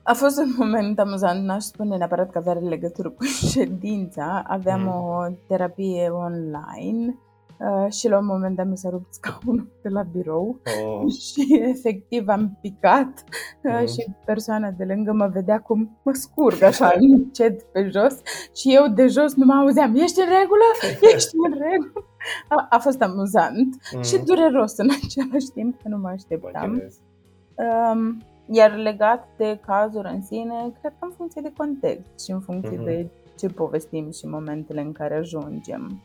A 0.02 0.12
fost 0.12 0.38
un 0.38 0.54
moment 0.58 0.98
amuzant, 0.98 1.44
n-aș 1.44 1.62
spune 1.62 1.96
neapărat 1.96 2.30
că 2.30 2.38
avea 2.38 2.52
legătură 2.52 3.10
cu 3.10 3.24
ședința. 3.52 4.42
Aveam 4.46 4.80
mm. 4.80 4.88
o 4.88 5.26
terapie 5.46 6.08
online 6.08 7.18
Uh, 7.62 7.92
și 7.92 8.08
la 8.08 8.18
un 8.18 8.26
moment 8.26 8.56
dat 8.56 8.66
mi 8.66 8.76
s-a 8.76 8.88
rupt 8.88 9.14
scaunul 9.14 9.68
de 9.82 9.88
la 9.88 10.02
birou 10.02 10.60
oh. 10.84 11.12
și 11.26 11.60
efectiv 11.60 12.28
am 12.28 12.58
picat 12.60 13.24
uh, 13.62 13.78
mm. 13.80 13.86
și 13.86 14.06
persoana 14.24 14.70
de 14.70 14.84
lângă 14.84 15.12
mă 15.12 15.26
vedea 15.26 15.60
cum 15.60 15.98
mă 16.02 16.12
scurg 16.12 16.62
așa 16.62 16.92
încet 16.98 17.62
pe 17.62 17.88
jos 17.92 18.20
și 18.54 18.74
eu 18.74 18.88
de 18.88 19.06
jos 19.06 19.34
nu 19.34 19.44
mă 19.44 19.52
auzeam, 19.52 19.94
ești 19.94 20.20
în 20.20 20.26
regulă? 20.26 20.64
Ești 21.14 21.30
în 21.46 21.52
regulă? 21.52 22.06
A, 22.48 22.66
a 22.70 22.78
fost 22.78 23.02
amuzant 23.02 23.76
mm. 23.94 24.02
și 24.02 24.18
dureros 24.18 24.76
în 24.76 24.88
același 25.04 25.50
timp 25.54 25.82
că 25.82 25.88
nu 25.88 25.98
mă 25.98 26.08
așteptam. 26.08 26.82
Um, 27.54 28.22
iar 28.50 28.76
legat 28.76 29.28
de 29.36 29.60
cazuri 29.66 30.08
în 30.14 30.22
sine, 30.22 30.72
cred 30.80 30.92
că 30.98 31.04
în 31.04 31.12
funcție 31.16 31.40
de 31.42 31.52
context 31.56 32.24
și 32.24 32.30
în 32.30 32.40
funcție 32.40 32.78
mm-hmm. 32.80 32.84
de 32.84 33.10
ce 33.38 33.48
povestim 33.48 34.10
și 34.10 34.26
momentele 34.26 34.80
în 34.80 34.92
care 34.92 35.14
ajungem. 35.14 36.02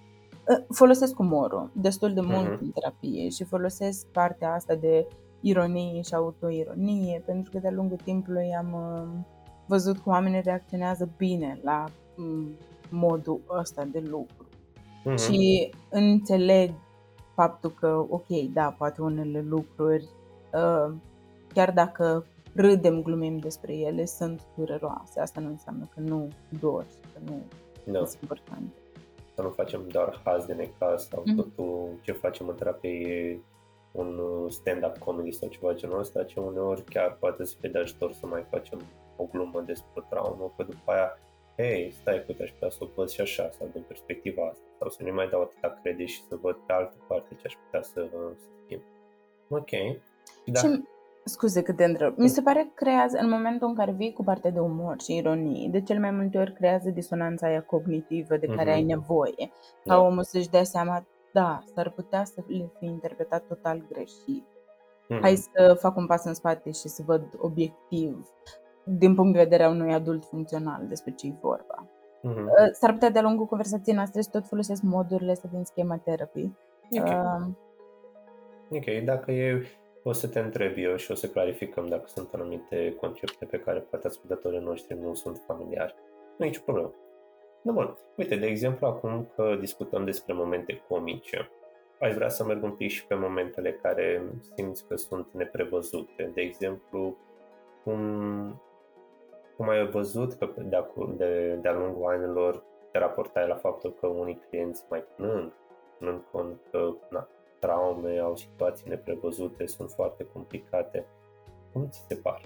Ă, 0.50 0.74
folosesc 0.74 1.20
umorul 1.20 1.72
destul 1.74 2.14
de 2.14 2.22
mult 2.22 2.56
uh-huh. 2.56 2.62
în 2.62 2.70
terapie 2.70 3.30
și 3.30 3.44
folosesc 3.44 4.08
partea 4.08 4.54
asta 4.54 4.76
de 4.76 5.08
ironie 5.42 6.02
și 6.02 6.14
autoironie, 6.14 7.24
pentru 7.26 7.52
că 7.52 7.60
de-a 7.60 7.72
lungul 7.72 7.98
timpului 8.04 8.56
am 8.58 8.74
ă, 8.74 9.08
văzut 9.66 9.98
cum 9.98 10.12
oamenii 10.12 10.42
reacționează 10.42 11.10
bine 11.18 11.60
la 11.64 11.84
modul 12.90 13.42
ăsta 13.60 13.84
de 13.92 14.00
lucru. 14.00 14.48
Uh-huh. 14.48 15.24
Și 15.28 15.70
înțeleg 15.90 16.74
faptul 17.36 17.70
că, 17.80 18.06
ok, 18.10 18.28
da, 18.54 18.76
poate 18.78 19.02
unele 19.02 19.42
lucruri, 19.42 20.10
ă, 20.54 20.94
chiar 21.54 21.72
dacă 21.72 22.26
râdem, 22.56 23.02
glumim 23.02 23.38
despre 23.38 23.74
ele, 23.74 24.06
sunt 24.06 24.42
dureroase. 24.56 25.20
Asta 25.20 25.40
nu 25.40 25.48
înseamnă 25.48 25.90
că 25.94 26.00
nu 26.00 26.28
dor 26.60 26.84
și 26.84 27.00
că 27.14 27.20
nu 27.26 27.42
no. 27.92 28.06
sunt 28.06 28.22
importante 28.22 28.74
să 29.38 29.44
nu 29.44 29.50
facem 29.50 29.88
doar 29.88 30.22
haz 30.24 30.46
de 30.46 30.54
necaz 30.54 31.08
sau 31.08 31.22
mm-hmm. 31.24 31.36
totul 31.36 31.90
ce 32.02 32.12
facem 32.12 32.48
în 32.48 32.56
terapie 32.56 32.90
e 32.90 33.40
un 33.92 34.18
uh, 34.18 34.52
stand-up 34.52 34.98
comedy 34.98 35.32
sau 35.32 35.50
ceva 35.50 35.74
genul 35.74 36.00
ăsta, 36.00 36.24
ce 36.24 36.40
uneori 36.40 36.84
chiar 36.84 37.18
poate 37.20 37.46
să 37.46 37.56
fie 37.60 37.70
de 37.70 37.80
ajutor 37.80 38.14
să 38.14 38.26
mai 38.26 38.46
facem 38.50 38.82
o 39.16 39.24
glumă 39.24 39.62
despre 39.62 40.06
traumă, 40.10 40.54
că 40.58 40.64
după 40.64 40.92
aia, 40.92 41.20
hei, 41.58 41.92
stai 41.92 42.26
că 42.26 42.34
aș 42.42 42.50
putea 42.50 42.70
să 42.70 42.78
o 42.82 42.88
văd 42.96 43.10
și 43.10 43.22
așa, 43.22 43.50
sau 43.50 43.70
din 43.74 43.84
perspectiva 43.88 44.48
asta, 44.48 44.66
sau 44.80 44.90
să 44.90 45.04
nu 45.04 45.14
mai 45.14 45.30
dau 45.30 45.42
atâta 45.42 45.80
credit 45.82 46.08
și 46.08 46.24
să 46.28 46.36
văd 46.36 46.56
pe 46.56 46.74
altă 46.74 46.96
parte 47.08 47.36
ce 47.36 47.46
aș 47.46 47.54
putea 47.54 47.82
să, 47.82 48.08
să 48.36 48.48
schimb. 48.64 48.82
Ok. 49.50 49.72
Da. 50.46 50.60
Și 50.60 50.84
Scuze 51.28 51.62
că 51.62 51.74
te 51.74 51.84
întreb. 51.84 52.14
Mi 52.18 52.28
se 52.28 52.42
pare 52.42 52.62
că 52.62 52.70
creează, 52.74 53.18
în 53.22 53.30
momentul 53.30 53.68
în 53.68 53.76
care 53.76 53.92
vii 53.92 54.14
cu 54.14 54.24
partea 54.24 54.52
de 54.52 54.60
umor 54.60 54.96
și 55.02 55.16
ironie, 55.16 55.70
de 55.72 55.82
cel 55.82 56.00
mai 56.00 56.12
multe 56.12 56.38
ori 56.38 56.54
creează 56.54 56.90
disonanța 56.90 57.48
aia 57.48 57.62
cognitivă 57.62 58.38
de 58.38 58.48
care 58.48 58.72
mm-hmm. 58.72 58.76
ai 58.76 58.84
nevoie. 58.84 59.52
Ca 59.84 59.96
da. 59.96 60.00
omul 60.00 60.24
să-și 60.24 60.50
dea 60.50 60.64
seama, 60.64 61.06
da, 61.34 61.60
s-ar 61.74 61.90
putea 61.90 62.24
să 62.24 62.44
le 62.48 62.72
fi 62.80 62.86
interpretat 62.86 63.44
total 63.48 63.86
greșit. 63.92 64.46
Mm-hmm. 64.46 65.22
Hai 65.22 65.36
să 65.36 65.78
fac 65.80 65.98
un 65.98 66.06
pas 66.06 66.26
în 66.26 66.34
spate 66.34 66.72
și 66.72 66.88
să 66.88 67.04
văd 67.06 67.24
obiectiv, 67.38 68.28
din 68.84 69.16
punct 69.16 69.34
de 69.34 69.44
vedere 69.44 69.64
a 69.64 69.70
unui 69.70 69.94
adult 69.94 70.26
funcțional, 70.26 70.86
despre 70.88 71.12
ce 71.12 71.28
e 71.28 71.34
vorba. 71.42 71.88
Mm-hmm. 72.24 72.72
S-ar 72.72 72.92
putea 72.92 73.10
de-a 73.10 73.22
lungul 73.22 73.46
conversației 73.46 73.96
noastre 73.96 74.22
să 74.22 74.30
tot 74.32 74.48
folosesc 74.48 74.82
modurile 74.82 75.32
astea 75.32 75.50
din 75.54 75.64
schema 75.64 75.98
therapy. 75.98 76.52
Ok. 77.00 77.06
Uh, 77.06 77.48
ok, 78.70 79.04
dacă 79.06 79.32
e 79.32 79.62
o 80.08 80.12
să 80.12 80.28
te 80.28 80.40
întreb 80.40 80.74
eu 80.78 80.96
și 80.96 81.12
o 81.12 81.16
să 81.16 81.28
clarificăm 81.28 81.88
dacă 81.88 82.04
sunt 82.08 82.34
anumite 82.34 82.96
concepte 83.00 83.46
pe 83.46 83.60
care 83.60 83.80
poate 83.80 84.08
ascultătorii 84.08 84.60
noștri 84.60 84.98
nu 85.00 85.14
sunt 85.14 85.44
familiari. 85.46 85.96
Nu 86.38 86.46
e 86.46 86.48
nicio 86.48 86.62
problemă. 86.66 86.94
Da, 87.62 87.72
bun. 87.72 87.98
Uite, 88.16 88.36
de 88.36 88.46
exemplu, 88.46 88.88
acum 88.88 89.28
că 89.36 89.56
discutăm 89.60 90.06
despre 90.06 90.34
momente 90.34 90.84
comice, 90.88 91.50
aș 92.00 92.14
vrea 92.14 92.30
să 92.30 92.44
merg 92.44 92.64
un 92.64 92.72
pic 92.72 92.90
și 92.90 93.06
pe 93.06 93.16
momentele 93.16 93.72
care 93.72 94.24
simți 94.56 94.88
că 94.88 94.96
sunt 94.96 95.28
neprevăzute. 95.32 96.32
De 96.34 96.42
exemplu, 96.42 97.18
cum, 97.84 98.62
cum 99.58 99.70
ai 99.70 99.88
văzut 99.88 100.34
că 100.34 100.50
de-a, 100.56 100.88
de, 101.16 101.58
de-a 101.62 101.74
lungul 101.74 102.12
anilor 102.12 102.64
te 102.92 102.98
raportai 102.98 103.48
la 103.48 103.56
faptul 103.56 103.94
că 104.00 104.08
unii 104.08 104.42
clienți 104.50 104.84
mai 104.90 105.04
plâng, 105.16 105.52
în 106.00 106.22
cont 106.32 106.60
că 106.72 106.94
na, 107.10 107.28
traume, 107.60 108.20
au 108.20 108.36
situații 108.36 108.90
neprevăzute, 108.90 109.66
sunt 109.66 109.90
foarte 109.90 110.28
complicate. 110.34 111.06
Cum 111.74 111.88
ți 111.90 112.06
se 112.08 112.16
pare? 112.16 112.44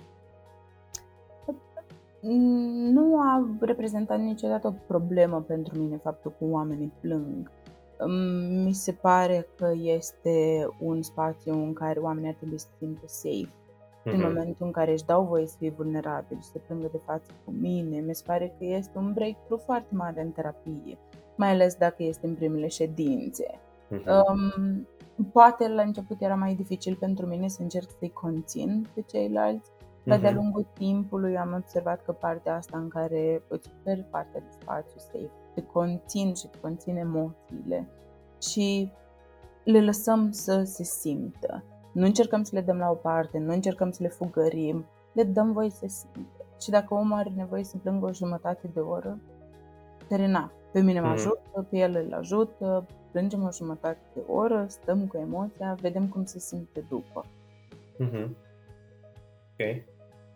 Nu 2.91 3.20
a 3.20 3.50
reprezentat 3.60 4.20
niciodată 4.20 4.68
o 4.68 4.74
problemă 4.88 5.41
pentru 5.48 5.80
mine 5.80 5.98
faptul 5.98 6.34
că 6.38 6.46
oamenii 6.46 6.91
plâng. 7.00 7.51
Mi 8.63 8.74
se 8.74 8.91
pare 8.91 9.48
că 9.56 9.72
este 9.82 10.68
un 10.80 11.01
spațiu 11.01 11.53
în 11.53 11.74
care 11.74 12.00
oamenii 12.00 12.30
ar 12.30 12.36
trebui 12.36 12.58
să 12.58 12.68
se 12.70 12.86
simtă 12.86 13.08
safe. 13.08 13.50
Mm-hmm. 14.01 14.13
În 14.13 14.20
mhm. 14.20 14.27
momentul 14.27 14.65
în 14.65 14.72
care 14.72 14.91
își 14.91 15.06
dau 15.06 15.24
voie 15.24 15.48
să 15.48 15.56
fie 15.60 15.70
vulnerabili 15.70 16.41
și 16.41 16.48
să 16.48 16.58
plângă 16.68 16.88
de 16.91 17.00
față 17.06 17.32
cu 17.46 17.51
mine, 17.51 18.00
mi 18.00 18.15
se 18.15 18.24
pare 18.25 18.56
că 18.58 18.65
este 18.65 18.98
un 18.98 19.13
breakthrough 19.13 19.63
foarte 19.65 19.96
mare 19.96 20.22
în 20.22 20.32
terapie, 20.32 20.98
mai 21.36 21.50
ales 21.50 21.75
dacă 21.75 22.03
este 22.03 22.27
în 22.27 22.34
primele 22.34 22.68
ședințe. 22.68 23.60
Mm-hmm. 23.91 24.06
Um, 24.06 24.88
poate 25.24 25.68
la 25.68 25.82
început 25.82 26.22
era 26.22 26.36
mai 26.36 26.56
dificil 26.56 26.96
pentru 26.96 27.25
mine 27.25 27.48
să 27.48 27.62
încerc 27.62 27.90
să-i 28.00 28.12
conțin 28.12 28.88
pe 28.94 29.01
ceilalți, 29.01 29.72
dar 30.04 30.20
de-a 30.20 30.30
Mhm. 30.30 30.40
lungul 30.40 30.68
timpului 30.74 31.38
am 31.38 31.54
observat 31.58 32.04
că 32.04 32.12
partea 32.12 32.56
asta 32.56 32.78
în 32.78 32.88
care 32.88 33.44
îți 33.48 33.70
oferi 33.80 34.06
partea 34.10 34.40
de 34.40 34.58
spațiu 34.62 35.00
safe, 35.00 35.30
te 35.56 35.62
conțin 35.63 36.34
și 36.34 36.48
te 36.48 36.60
conțin 36.60 36.96
emoțiile 36.96 37.88
și 38.42 38.92
le 39.63 39.82
lăsăm 39.82 40.32
să 40.32 40.63
se 40.63 40.84
simtă. 40.84 41.63
Nu 41.94 42.06
încercăm 42.06 42.44
să 42.44 42.56
le 42.56 42.62
dăm 42.62 42.78
la 42.78 42.90
o 42.90 42.94
parte, 42.94 43.38
nu 43.38 43.54
încercăm 43.54 43.92
să 43.92 44.04
le 44.04 44.10
fugărim, 44.10 44.86
le 45.13 45.24
dăm 45.24 45.51
voie 45.51 45.70
să 45.70 45.78
se 45.80 45.88
simtă. 45.88 46.46
Și 46.62 46.70
dacă 46.70 46.94
omul 46.94 47.18
are 47.18 47.32
nevoie 47.36 47.63
să 47.63 47.78
plângă 47.78 48.06
o 48.06 48.12
jumătate 48.12 48.70
de 48.74 48.80
oră, 48.80 49.20
terina. 50.08 50.51
Pe 50.72 50.82
mine 50.82 51.00
mă 51.00 51.06
Mhm. 51.06 51.16
ajută, 51.16 51.68
pe 51.70 51.78
el 51.78 52.06
îl 52.08 52.13
ajută, 52.13 52.86
plângem 53.12 53.44
o 53.44 53.51
jumătate 53.51 54.00
de 54.13 54.22
oră, 54.27 54.65
stăm 54.70 55.08
cu 55.08 55.18
emoția, 55.18 55.77
vedem 55.82 56.08
cum 56.08 56.25
se 56.25 56.39
simte 56.39 56.86
după. 56.89 57.25
Mhm. 57.98 58.38
Ok. 59.51 59.84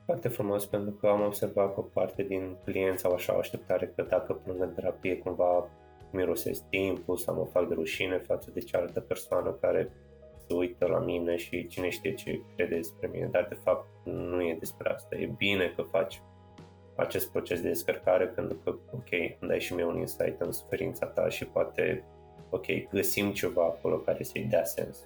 Foarte 0.05 0.27
frumos, 0.27 0.65
pentru 0.65 0.91
că 0.91 1.08
am 1.08 1.22
observat 1.22 1.74
că 1.74 1.79
o 1.79 1.84
parte 1.84 2.24
din 2.24 2.58
clienți 2.63 3.05
au 3.05 3.13
așa 3.13 3.36
o 3.36 3.38
așteptare 3.38 3.91
că 3.96 4.01
dacă 4.01 4.34
plâng 4.34 4.62
în 4.62 4.74
terapie 4.74 5.17
cumva 5.17 5.70
mirosesc 6.12 6.63
timpul 6.70 7.17
sau 7.17 7.36
mă 7.36 7.46
fac 7.46 7.67
de 7.67 7.74
rușine 7.74 8.17
față 8.17 8.51
de 8.51 8.60
cealaltă 8.60 9.00
persoană 9.00 9.51
care 9.51 9.91
se 10.48 10.53
uită 10.53 10.88
la 10.88 11.00
mine 11.00 11.36
și 11.36 11.67
cine 11.67 11.89
știe 11.89 12.13
ce 12.13 12.41
crede 12.55 12.75
despre 12.75 13.10
mine, 13.13 13.25
dar 13.25 13.46
de 13.50 13.58
fapt 13.63 13.88
nu 14.03 14.41
e 14.41 14.55
despre 14.60 14.89
asta. 14.89 15.15
E 15.15 15.34
bine 15.38 15.74
că 15.75 15.82
faci 15.82 16.22
acest 16.96 17.32
proces 17.32 17.62
de 17.62 17.67
descărcare 17.67 18.25
pentru 18.25 18.58
că, 18.63 18.70
ok, 18.70 19.12
îmi 19.12 19.50
dai 19.50 19.60
și 19.60 19.74
mie 19.74 19.86
un 19.86 19.98
insight 19.98 20.41
în 20.41 20.51
suferința 20.51 21.05
ta 21.05 21.29
și 21.29 21.46
poate, 21.46 22.03
ok, 22.50 22.66
găsim 22.92 23.32
ceva 23.32 23.64
acolo 23.64 23.96
care 23.98 24.24
să-i 24.24 24.48
dea 24.50 24.64
sens. 24.64 24.98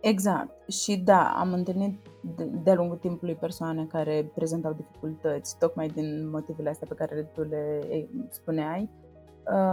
Exact. 0.00 0.70
Și 0.70 0.96
da, 0.96 1.34
am 1.38 1.52
întâlnit 1.52 1.98
de- 2.36 2.44
de-a 2.62 2.74
lungul 2.74 2.96
timpului 2.96 3.34
persoane 3.34 3.84
care 3.86 4.30
prezentau 4.34 4.72
dificultăți, 4.72 5.58
tocmai 5.58 5.86
din 5.88 6.28
motivele 6.30 6.68
astea 6.68 6.86
pe 6.88 6.94
care 6.94 7.22
tu 7.22 7.42
le 7.42 7.80
eh, 7.88 8.04
spuneai, 8.28 8.88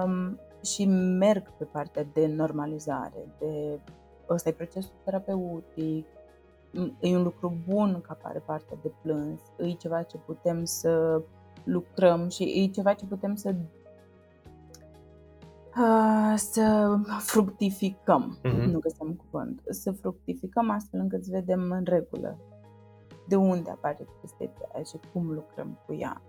um, 0.05 0.39
și 0.63 0.85
merg 1.17 1.51
pe 1.57 1.63
partea 1.63 2.05
de 2.13 2.27
normalizare, 2.27 3.27
de 3.39 3.79
ăsta 4.29 4.49
e 4.49 4.51
procesul 4.51 4.91
terapeutic, 5.03 6.05
m- 6.73 6.93
e 6.99 7.15
un 7.15 7.23
lucru 7.23 7.57
bun 7.67 8.01
că 8.01 8.15
apare 8.19 8.39
partea 8.45 8.77
de 8.81 8.91
plâns, 9.01 9.41
e 9.57 9.71
ceva 9.71 10.01
ce 10.03 10.17
putem 10.17 10.63
să 10.63 11.21
lucrăm 11.63 12.29
și 12.29 12.43
e 12.63 12.67
ceva 12.71 12.93
ce 12.93 13.05
putem 13.05 13.35
să 13.35 13.55
Ah, 15.75 16.33
să 16.35 16.95
fructificăm, 17.19 18.37
Mhm. 18.43 18.69
nu 18.69 18.79
găseam 18.79 19.13
cuvânt, 19.13 19.61
să 19.69 19.91
fructificăm 19.91 20.69
astfel 20.69 20.99
încât 20.99 21.23
să 21.23 21.29
vedem 21.33 21.71
în 21.71 21.83
regulă 21.85 22.37
de 23.27 23.35
unde 23.35 23.69
apare 23.69 24.07
tristețea 24.19 24.69
aia 24.73 24.83
și 24.83 24.97
cum 25.13 25.31
lucrăm 25.31 25.79
cu 25.85 25.93
ea. 25.93 26.21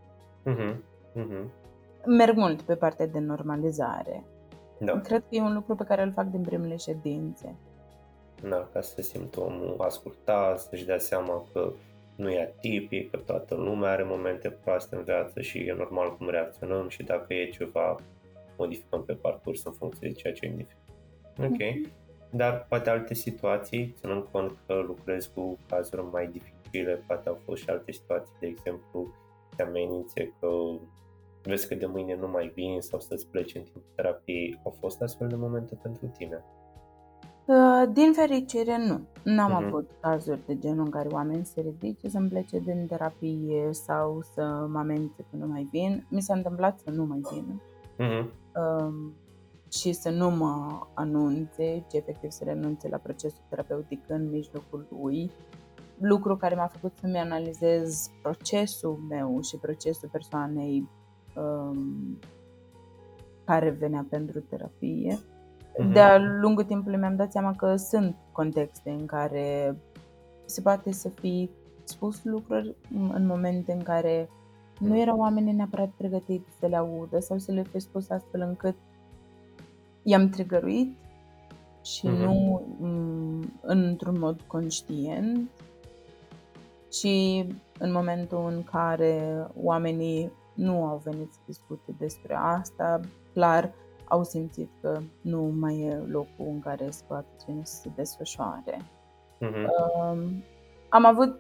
Mhm. 0.45 0.83
Mhm. 1.15 1.51
Merg 2.07 2.37
mult 2.37 2.63
pe 2.63 2.75
partea 2.75 3.07
de 3.07 3.19
normalizare. 3.19 4.25
Da. 4.79 5.01
Cred 5.01 5.21
că 5.21 5.27
e 5.31 5.41
un 5.41 5.55
lucru 5.55 5.75
pe 5.75 5.85
care 5.85 6.03
îl 6.03 6.13
fac 6.13 6.27
din 6.27 6.41
primele 6.43 6.77
ședințe. 6.77 7.55
Da, 8.49 8.69
ca 8.73 8.81
să 8.81 8.93
se 8.95 9.03
simtă 9.03 9.41
omul 9.41 9.75
ascultat, 9.79 10.59
să-și 10.61 10.85
dea 10.87 10.99
seama 10.99 11.43
că 11.53 11.73
nu 12.17 12.31
e 12.31 12.43
atipic, 12.43 13.11
că 13.11 13.17
toată 13.17 13.55
lumea 13.55 13.91
are 13.91 14.03
momente 14.05 14.51
proaste 14.51 14.97
în 14.97 15.03
viață 15.03 15.41
și 15.41 15.59
e 15.59 15.75
normal 15.79 16.17
cum 16.17 16.29
reacționăm 16.31 16.89
și 16.89 17.03
dacă 17.03 17.35
e 17.35 17.49
ceva, 17.49 17.97
modificăm 18.59 19.05
pe 19.05 19.13
parcurs 19.13 19.65
în 19.65 19.73
funcție 19.73 20.09
de 20.09 20.15
ceea 20.15 20.33
ce 20.33 20.47
e 20.47 20.49
dificil. 20.49 20.79
Ok. 21.39 21.91
Dar 22.31 22.67
poate 22.69 22.91
alte 22.91 23.15
situații, 23.15 23.95
ținând 24.01 24.23
cont 24.33 24.57
că 24.67 24.75
lucrezi 24.87 25.31
cu 25.35 25.59
cazuri 25.69 26.03
mai 26.13 26.27
dificile, 26.33 27.03
poate 27.07 27.29
au 27.29 27.39
fost 27.45 27.63
și 27.63 27.71
alte 27.71 27.93
situații, 27.93 28.35
de 28.41 28.47
exemplu, 28.47 29.15
te 29.57 29.63
amenințe 29.63 30.33
că 30.41 30.49
vezi 31.43 31.69
că 31.69 31.75
de 31.75 31.87
mâine 31.87 32.17
nu 32.17 32.29
mai 32.29 32.53
vin 32.55 32.81
sau 32.81 33.01
să-ți 33.01 33.27
pleci 33.27 33.55
în 33.55 33.63
timpul 33.63 33.83
terapiei. 33.95 34.61
Au 34.65 34.77
fost 34.81 35.03
astfel 35.03 35.29
de 35.29 35.37
momente 35.37 35.79
pentru 35.83 36.07
tine? 36.07 36.45
Uh, 37.47 37.89
Din 37.93 38.13
fericire, 38.13 38.77
nu. 38.87 39.01
N-am 39.23 39.53
Mhm. 39.53 39.65
avut 39.65 39.91
cazuri 40.01 40.47
de 40.47 40.59
genul 40.59 40.85
în 40.85 40.91
care 40.91 41.09
oameni 41.09 41.45
se 41.45 41.61
ridice 41.61 42.09
să-mi 42.09 42.29
plece 42.29 42.59
din 42.59 42.87
terapie 42.87 43.69
sau 43.73 44.21
să 44.35 44.67
mă 44.71 44.79
amenințe 44.79 45.23
că 45.31 45.37
nu 45.37 45.47
mai 45.47 45.69
vin. 45.71 46.07
Mi 46.11 46.21
s-a 46.21 46.35
întâmplat 46.35 46.79
să 46.79 46.91
nu 46.91 47.05
mai 47.05 47.21
vin. 47.33 47.61
Mhm. 47.99 48.31
Um, 48.55 49.15
și 49.71 49.93
să 49.93 50.11
nu 50.11 50.31
mă 50.31 50.87
anunțe, 50.95 51.85
ci 51.89 51.95
efectiv 51.95 52.31
să 52.31 52.45
renunțe 52.45 52.89
la 52.89 52.97
procesul 52.97 53.45
terapeutic 53.49 54.01
în 54.09 54.31
mijlocul 54.31 54.87
lui, 54.91 55.31
lucru 55.99 56.37
care 56.37 56.55
m-a 56.55 56.67
făcut 56.67 56.97
să-mi 57.01 57.19
analizez 57.19 58.11
procesul 58.23 58.99
meu 59.09 59.41
și 59.43 59.57
procesul 59.57 60.09
persoanei 60.13 60.89
um, 61.37 62.19
care 63.45 63.71
venea 63.71 64.07
pentru 64.11 64.41
terapie. 64.41 65.19
Mhm. 65.79 65.93
De-a 65.93 66.19
lungul 66.19 66.65
timpului 66.65 66.99
mi-am 66.99 67.17
dat 67.17 67.33
seama 67.33 67.53
că 67.57 67.77
sunt 67.77 68.17
contexte 68.33 68.91
în 68.91 69.07
care 69.07 69.77
se 70.45 70.61
poate 70.61 70.93
să 70.93 71.09
fi 71.09 71.51
spus 71.85 72.25
lucruri 72.25 72.75
în 73.13 73.27
momente 73.27 73.73
în 73.73 73.83
care 73.83 74.29
nu 74.79 74.99
erau 74.99 75.19
oamenii 75.19 75.53
neapărat 75.53 75.89
pregătiți 75.97 76.49
să 76.61 76.67
le 76.67 76.77
audă 76.77 77.19
sau 77.21 77.39
să 77.39 77.53
le 77.53 77.63
fi 77.63 77.79
spus 77.79 78.11
astfel 78.11 78.41
încât 78.41 78.75
i-am 80.03 80.29
trigăruit 80.29 80.97
și 81.83 82.07
Mhm. 82.07 82.23
nu 82.23 82.63
m, 82.81 83.53
într-un 83.63 84.19
mod 84.19 84.41
conștient 84.47 85.49
și 86.93 87.45
în 87.79 87.93
momentul 87.93 88.47
în 88.47 88.63
care 88.63 89.47
oamenii 89.63 90.33
nu 90.55 90.85
au 90.85 91.01
venit 91.05 91.33
să 91.33 91.39
discute 91.47 91.95
despre 91.99 92.35
asta, 92.35 93.01
clar 93.33 93.73
au 94.05 94.25
simțit 94.25 94.71
că 94.81 95.01
nu 95.21 95.43
mai 95.59 95.79
e 95.81 95.95
locul 96.07 96.47
în 96.47 96.61
care 96.61 96.91
se 96.91 97.03
poate 97.07 97.27
ține 97.37 97.61
să 97.65 97.75
se 97.81 97.91
desfășoare. 97.95 98.79
Mhm. 99.41 99.69
Um, 100.11 100.43
am 100.89 101.05
avut, 101.05 101.39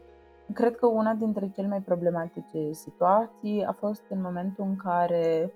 cred 0.53 0.77
că 0.77 0.87
una 0.87 1.13
dintre 1.15 1.51
cele 1.55 1.67
mai 1.69 1.81
problematice 1.81 2.73
situații 2.73 3.65
a 3.65 3.73
fost 3.73 4.03
în 4.09 4.21
momentul 4.21 4.65
în 4.65 4.77
care 4.77 5.53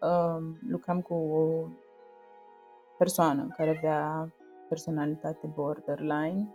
um, 0.00 0.58
lucram 0.68 1.00
cu 1.00 1.14
o 1.14 1.68
persoană 2.98 3.48
care 3.56 3.76
avea 3.78 4.32
personalitate 4.68 5.46
borderline, 5.54 6.48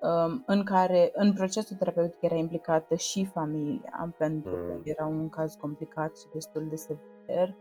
um, 0.00 0.42
în 0.46 0.64
care 0.64 1.10
în 1.14 1.32
procesul 1.32 1.76
terapeutic 1.76 2.22
era 2.22 2.34
implicată 2.34 2.94
și 2.94 3.24
familia, 3.24 4.14
pentru 4.18 4.50
că 4.50 4.72
Mm. 4.74 4.80
era 4.84 5.06
un 5.06 5.28
caz 5.28 5.54
complicat 5.54 6.16
și 6.16 6.26
destul 6.32 6.66
de 6.68 6.76
sever. 6.76 7.54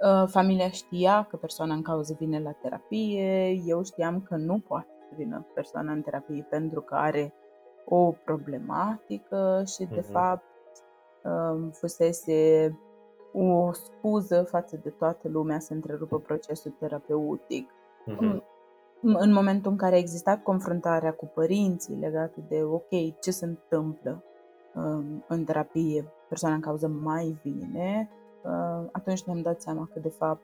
Uh, 0.00 0.24
Familia 0.28 0.68
știa 0.68 1.26
că 1.30 1.36
persoana 1.36 1.74
în 1.74 1.82
cauză 1.82 2.16
vine 2.18 2.40
la 2.40 2.50
terapie, 2.52 3.48
eu 3.64 3.82
știam 3.82 4.20
că 4.20 4.36
nu 4.36 4.58
poate 4.58 4.88
să 5.08 5.14
vină 5.16 5.46
persoana 5.54 5.92
în 5.92 6.02
terapie 6.02 6.46
pentru 6.50 6.80
că 6.80 6.94
are 6.94 7.34
o 7.88 8.10
problematică 8.24 9.62
și 9.66 9.84
de 9.84 10.00
Mhm. 10.00 10.10
fapt 10.10 10.44
um, 11.24 11.70
fusese 11.70 12.70
o 13.32 13.72
scuză 13.72 14.42
față 14.42 14.76
de 14.82 14.90
toată 14.90 15.28
lumea 15.28 15.58
să 15.58 15.72
întrerupă 15.72 16.18
procesul 16.18 16.70
terapeutic. 16.78 17.70
Mhm. 18.06 18.18
În- 18.24 18.42
În 19.18 19.32
momentul 19.32 19.70
în 19.70 19.76
care 19.76 19.94
a 19.94 19.98
existat 19.98 20.42
confruntarea 20.42 21.12
cu 21.14 21.26
părinții 21.34 21.96
legată 21.96 22.40
de 22.48 22.62
ok, 22.64 23.18
ce 23.20 23.30
se 23.30 23.44
întâmplă 23.44 24.22
um, 24.74 25.24
în 25.28 25.44
terapie, 25.44 26.12
persoana 26.28 26.54
în 26.54 26.60
cauză 26.60 26.86
mai 26.88 27.38
vine, 27.42 28.10
uh, 28.42 28.88
atunci 28.92 29.22
ne-am 29.24 29.40
dat 29.42 29.60
seama 29.62 29.88
că 29.92 29.98
de 30.00 30.08
fapt 30.08 30.42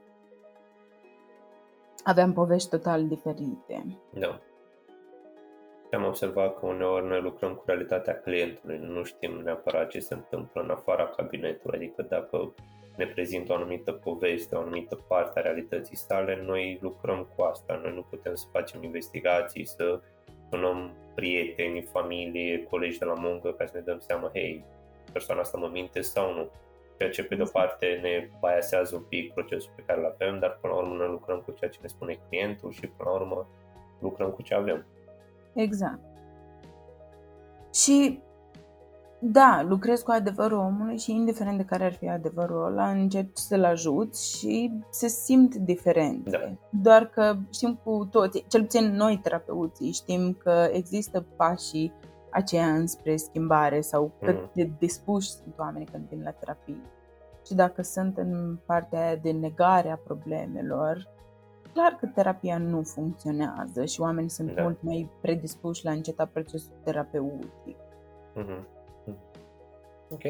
aveam 2.05 2.33
povești 2.33 2.69
total 2.69 3.07
diferite. 3.09 3.99
Da. 4.11 4.41
Și 5.93 5.99
am 5.99 6.07
observat 6.07 6.59
că 6.59 6.67
uneori 6.67 7.07
noi 7.07 7.21
lucrăm 7.21 7.55
cu 7.55 7.63
realitatea 7.67 8.21
clientului, 8.21 8.79
nu 8.79 9.03
știm 9.03 9.41
neapărat 9.45 9.89
ce 9.89 9.99
se 9.99 10.15
întâmplă 10.15 10.63
în 10.63 10.71
afara 10.71 11.07
cabinetului, 11.07 11.79
adică 11.79 12.03
dacă 12.03 12.55
ne 12.97 13.07
prezintă 13.07 13.53
o 13.53 13.55
anumită 13.55 13.93
poveste, 13.93 14.55
o 14.55 14.61
anumită 14.61 14.99
parte 15.09 15.39
a 15.39 15.43
realității 15.43 15.97
sale, 15.97 16.43
noi 16.45 16.79
lucrăm 16.81 17.29
cu 17.37 17.43
asta, 17.43 17.81
noi 17.83 17.95
nu 17.95 18.03
putem 18.03 18.35
să 18.35 18.47
facem 18.53 18.83
investigații, 18.83 19.65
să 19.65 20.01
sunăm 20.51 20.93
prieteni, 21.15 21.89
familie, 21.93 22.67
colegi 22.71 22.99
de 22.99 23.05
la 23.05 23.15
muncă 23.15 23.53
ca 23.53 23.67
să 23.67 23.73
ne 23.75 23.81
dăm 23.81 23.99
seama, 23.99 24.31
hei, 24.33 24.65
persoana 25.13 25.41
asta 25.41 25.59
mă 25.59 25.69
minte 25.73 26.01
sau 26.01 26.35
nu. 26.35 26.51
Ceea 26.99 27.11
ce 27.11 27.25
pe 27.25 27.35
de-o 27.35 27.47
parte 27.53 27.99
ne 28.03 28.29
baiasează 28.41 28.95
un 28.95 29.03
pic 29.03 29.33
procesul 29.33 29.73
pe 29.77 29.83
care 29.87 29.99
îl 30.01 30.07
avem, 30.07 30.39
dar 30.39 30.59
până 30.61 30.73
la 30.73 30.79
urmă 30.79 30.95
noi 30.95 31.09
lucrăm 31.09 31.41
cu 31.41 31.53
ceea 31.59 31.71
ce 31.71 31.79
ne 31.83 31.89
spune 31.89 32.19
clientul 32.29 32.71
și 32.73 32.87
până 32.87 33.11
la 33.11 33.17
urmă 33.17 33.49
lucrăm 34.01 34.31
cu 34.31 34.43
ce 34.43 34.55
avem. 34.55 34.87
Exact. 35.55 36.01
Și 37.75 38.21
Da, 39.25 39.65
lucrezi 39.69 40.05
cu 40.05 40.11
adevărul 40.11 40.59
omului 40.59 40.99
și 40.99 41.11
indiferent 41.13 41.57
de 41.57 41.65
care 41.65 41.85
ar 41.85 41.93
fi 41.93 42.09
adevărul 42.09 42.65
ăla, 42.65 42.91
încerci 42.91 43.37
să-l 43.39 43.65
ajuți 43.65 44.39
și 44.39 44.73
se 44.91 45.09
simt 45.09 45.55
diferențe. 45.55 46.31
Da. 46.31 46.39
Doar 46.83 47.07
că 47.07 47.37
știm 47.53 47.79
cu 47.85 48.09
toți, 48.11 48.45
cel 48.49 48.61
puțin 48.61 48.95
noi 48.95 49.19
terapeuții, 49.23 49.93
știm 49.93 50.33
că 50.33 50.69
există 50.73 51.25
pașii 51.37 51.93
aceia 52.31 52.67
înspre 52.67 53.17
schimbare 53.17 53.81
sau 53.81 54.13
cât 54.21 54.35
Mhm. 54.37 54.51
de 54.55 54.71
dispuși 54.79 55.31
sunt 55.31 55.55
oamenii 55.59 55.89
când 55.93 56.05
vin 56.09 56.23
la 56.23 56.31
terapie. 56.31 56.81
Și 57.47 57.55
dacă 57.55 57.83
sunt 57.83 58.19
în 58.19 58.59
partea 58.67 59.01
aia 59.07 59.17
de 59.17 59.31
negare 59.31 59.91
a 59.91 59.97
problemelor, 59.97 61.09
clar 61.73 61.97
că 62.01 62.07
terapia 62.07 62.59
nu 62.59 62.83
funcționează 62.83 63.85
și 63.85 64.01
oamenii 64.01 64.31
sunt 64.31 64.55
Da. 64.55 64.63
mult 64.63 64.83
mai 64.83 65.11
predispuși 65.21 65.85
la 65.85 65.91
a 65.91 65.95
înceta 65.95 66.27
procesul 66.27 66.73
terapeutic. 66.85 67.77
Mhm. 68.35 68.67
Mhm. 69.07 69.17
Ok. 70.11 70.23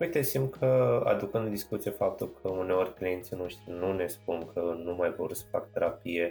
Uite, 0.00 0.22
simt 0.22 0.54
că 0.54 1.02
aducând 1.06 1.44
în 1.44 1.50
discuție 1.50 1.90
faptul 1.90 2.30
că 2.42 2.48
uneori 2.48 2.94
clienții 2.94 3.36
noștri 3.36 3.72
nu 3.72 3.92
ne 3.92 4.06
spun 4.06 4.50
că 4.54 4.74
nu 4.84 4.94
mai 4.94 5.10
vor 5.10 5.32
să 5.32 5.44
fac 5.50 5.70
terapie, 5.70 6.30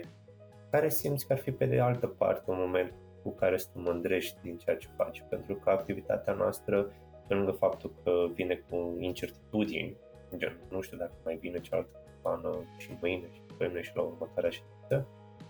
care 0.70 0.88
simți 0.88 1.26
că 1.26 1.32
ar 1.32 1.38
fi 1.38 1.50
pe 1.52 1.66
de 1.66 1.80
altă 1.80 2.06
parte 2.06 2.50
un 2.50 2.56
moment 2.58 2.92
cu 3.22 3.30
care 3.30 3.56
să 3.56 3.66
te 3.72 3.78
mândrești 3.80 4.38
din 4.42 4.56
ceea 4.56 4.76
ce 4.76 4.88
faci? 4.96 5.24
Pentru 5.28 5.54
că 5.54 5.70
activitatea 5.70 6.32
noastră, 6.32 6.82
pe 7.26 7.34
lângă 7.34 7.50
faptul 7.50 7.92
că 8.04 8.26
vine 8.34 8.64
cu 8.70 8.96
incertitudini, 8.98 9.96
gen, 10.36 10.56
nu 10.70 10.80
știu 10.80 10.96
dacă 10.96 11.12
mai 11.24 11.36
vine 11.36 11.58
cealaltă 11.60 11.98
persoană 12.04 12.56
și 12.76 12.96
mâine 13.00 13.28
și 13.32 13.39
mâine 13.60 13.80
și 13.80 13.92
la 13.94 14.02
următoarea 14.02 14.50
ședință, 14.50 15.06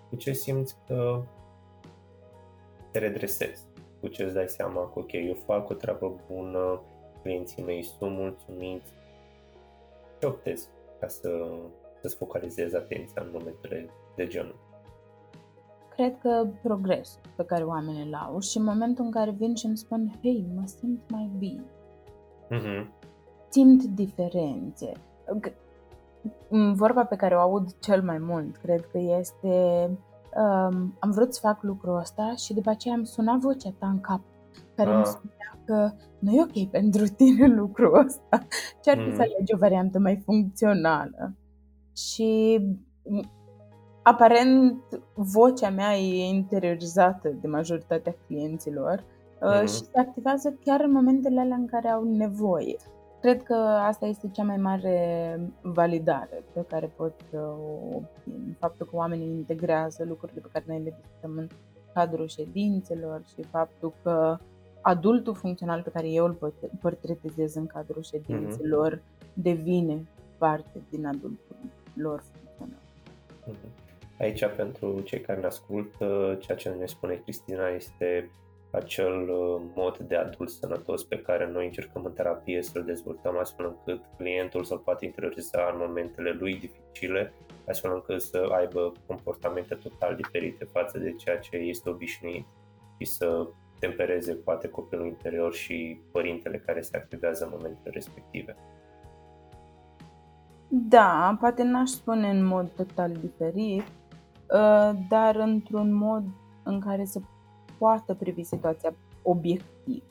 cu 0.09 0.16
ce 0.16 0.33
simți 0.33 0.77
că 0.87 1.23
te 2.90 2.99
redresezi? 2.99 3.64
Cu 4.01 4.09
ce 4.09 4.23
îți 4.23 4.35
dai 4.35 4.49
seama 4.49 4.81
că, 4.92 4.99
ok, 4.99 5.12
eu 5.12 5.35
fac 5.46 5.68
o 5.70 5.75
treabă 5.75 6.14
bună, 6.33 6.81
clienții 7.23 7.62
mei 7.62 7.83
sunt 7.83 8.11
mulțumiți, 8.12 8.92
ce 10.20 10.27
optezi 10.27 10.68
ca 11.01 11.07
să, 11.07 11.29
să-ți 12.01 12.16
focalizezi 12.16 12.77
atenția 12.77 13.23
în 13.23 13.31
momentele 13.33 13.90
de 14.16 14.27
genul? 14.27 14.57
Cred 15.94 16.18
că 16.18 16.46
progresul 16.62 17.20
pe 17.37 17.44
care 17.44 17.64
oamenii 17.64 18.03
îl 18.07 18.14
au 18.14 18.38
și 18.40 18.57
în 18.59 18.64
momentul 18.64 19.05
în 19.05 19.11
care 19.11 19.31
vin 19.31 19.55
și 19.55 19.66
îmi 19.66 19.77
spun, 19.77 20.18
hei, 20.23 20.46
mă 20.55 20.66
simt 20.66 21.11
mai 21.11 21.31
bine, 21.38 21.64
Mhm. 22.51 22.92
simt 23.49 23.83
diferențe. 23.85 24.92
G- 26.28 26.48
m, 26.48 26.72
Vorba 26.72 27.04
pe 27.04 27.16
care 27.16 27.35
o 27.35 27.38
aud 27.40 27.78
cel 27.78 28.02
mai 28.02 28.18
mult, 28.18 28.56
cred 28.56 28.80
că 28.92 28.98
este 28.98 29.48
um, 30.37 30.96
am 30.98 31.11
vrut 31.11 31.35
să 31.35 31.40
fac 31.42 31.62
lucrul 31.62 31.96
ăsta 31.98 32.33
și 32.37 32.54
după 32.54 32.70
aceea 32.70 32.94
am 32.94 33.04
sunat 33.04 33.38
vocea 33.38 33.70
ta 33.78 33.87
în 33.88 34.00
cap 34.00 34.20
care 34.76 34.90
Ah. 34.90 34.96
îmi 34.96 35.06
spunea 35.06 35.59
că 35.64 35.90
nu 36.18 36.33
e 36.33 36.42
ok 36.42 36.70
pentru 36.70 37.06
tine 37.06 37.46
lucrul 37.46 37.98
ăsta. 38.04 38.38
Ce 38.83 38.90
ar 38.90 38.96
fi 38.96 39.06
Mhm. 39.06 39.14
să 39.14 39.20
alegi 39.22 39.54
o 39.54 39.59
variantă 39.59 39.98
mai 39.98 40.22
funcțională? 40.24 41.35
Și 41.96 42.61
m, 43.02 43.20
aparent 44.02 44.83
vocea 45.14 45.70
mea 45.70 45.96
e 45.96 46.28
interiorizată 46.28 47.28
de 47.40 47.46
majoritatea 47.48 48.14
clienților 48.26 49.04
uh, 49.42 49.54
Mhm. 49.54 49.66
și 49.66 49.72
se 49.85 49.98
activează 49.98 50.59
chiar 50.64 50.80
în 50.80 50.92
momentele 50.92 51.40
alea 51.40 51.56
în 51.56 51.66
care 51.66 51.88
au 51.88 52.04
nevoie. 52.04 52.76
Cred 53.20 53.42
că 53.42 53.54
asta 53.54 54.06
este 54.06 54.28
cea 54.33 54.42
mai 54.42 54.56
mare 54.56 55.40
validare 55.62 56.44
pe 56.52 56.64
care 56.68 56.87
pot 56.96 57.12
să 57.30 57.37
o 57.37 57.96
obțin. 57.96 58.56
Faptul 58.59 58.87
că 58.87 58.96
oamenii 58.96 59.26
integrează 59.26 60.04
lucrurile 60.04 60.40
pe 60.40 60.48
care 60.52 60.64
noi 60.68 60.83
le 60.83 60.96
discutăm 61.00 61.37
în 61.37 61.48
cadrul 61.94 62.28
ședințelor 62.28 63.22
și 63.35 63.42
faptul 63.42 63.92
că 64.02 64.38
adultul 64.80 65.35
funcțional 65.35 65.83
pe 65.83 65.90
care 65.90 66.09
eu 66.09 66.24
îl 66.24 66.33
pot- 66.33 66.80
portretizez 66.80 67.54
în 67.54 67.66
cadrul 67.66 68.02
ședințelor 68.02 69.02
devine 69.33 70.06
parte 70.38 70.83
din 70.90 71.06
adultul 71.06 71.56
lor 71.94 72.22
funcțional. 72.33 72.83
Mhm. 73.46 73.56
Aici, 74.18 74.46
pentru 74.56 75.00
cei 75.00 75.20
care 75.20 75.40
ne 75.40 75.46
ascultă, 75.46 76.38
ceea 76.40 76.56
ce 76.56 76.68
ne 76.68 76.87
spune 76.87 77.14
Cristina 77.14 77.68
este 77.68 78.30
acel 78.70 79.28
uh, 79.28 79.62
mod 79.74 79.98
de 79.98 80.16
adult 80.16 80.50
sănătos 80.50 81.04
pe 81.04 81.18
care 81.18 81.50
noi 81.50 81.64
încercăm 81.64 82.04
în 82.04 82.12
terapie 82.12 82.62
să-l 82.62 82.85
dezvoltăm 82.85 83.38
astfel 83.38 83.66
încât 83.66 84.04
clientul 84.16 84.64
să-l 84.64 84.78
poată 84.78 85.04
interioriza 85.04 85.70
în 85.72 85.78
momentele 85.78 86.30
lui 86.30 86.59
dificile, 86.59 87.33
astfel 87.68 87.92
încât 87.94 88.22
să 88.22 88.48
aibă 88.50 88.92
comportamente 89.06 89.74
total 89.74 90.16
diferite 90.16 90.64
față 90.64 90.98
de 90.98 91.12
ceea 91.12 91.38
ce 91.38 91.56
este 91.56 91.90
obișnuit 91.90 92.46
și 92.98 93.04
să 93.04 93.48
tempereze 93.78 94.35
poate 94.35 94.68
copilul 94.68 95.06
interior 95.06 95.54
și 95.54 96.00
părintele 96.12 96.59
care 96.59 96.80
se 96.80 96.96
activează 96.96 97.44
în 97.44 97.50
momentele 97.52 97.90
respective. 97.92 98.56
Da, 100.68 101.37
poate 101.40 101.62
n-aș 101.62 101.88
spune 101.88 102.30
în 102.30 102.44
mod 102.44 102.70
total 102.70 103.12
diferit, 103.12 103.83
uh, 103.83 104.90
dar 105.09 105.37
într-un 105.37 105.94
mod 105.94 106.24
în 106.62 106.80
care 106.80 107.04
să 107.04 107.20
poată 107.81 108.14
privi 108.14 108.43
situația 108.43 108.95
obiectiv. 109.23 110.03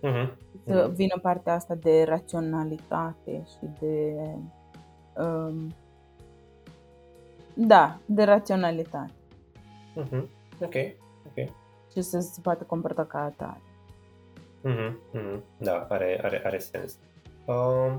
Mhm. 0.00 0.36
Să 0.66 0.84
Mhm. 0.86 0.94
vină 0.94 1.18
partea 1.22 1.54
asta 1.54 1.74
de 1.74 2.02
raționalitate 2.04 3.42
și 3.48 3.68
de. 3.80 4.14
Um, 5.22 5.74
da, 7.54 7.98
de 8.06 8.22
raționalitate 8.22 9.12
Mhm. 9.94 10.28
Ok, 10.62 10.74
ok. 11.26 11.48
și 11.92 12.02
să 12.02 12.20
se 12.20 12.40
poată 12.42 12.64
comporta 12.64 13.04
ca 13.04 13.18
atare. 13.22 13.60
Mhm, 14.60 14.98
mhm. 15.12 15.42
Da, 15.58 15.86
are, 15.88 16.20
are, 16.22 16.42
are 16.44 16.58
sens. 16.58 16.98
Uh, 17.46 17.92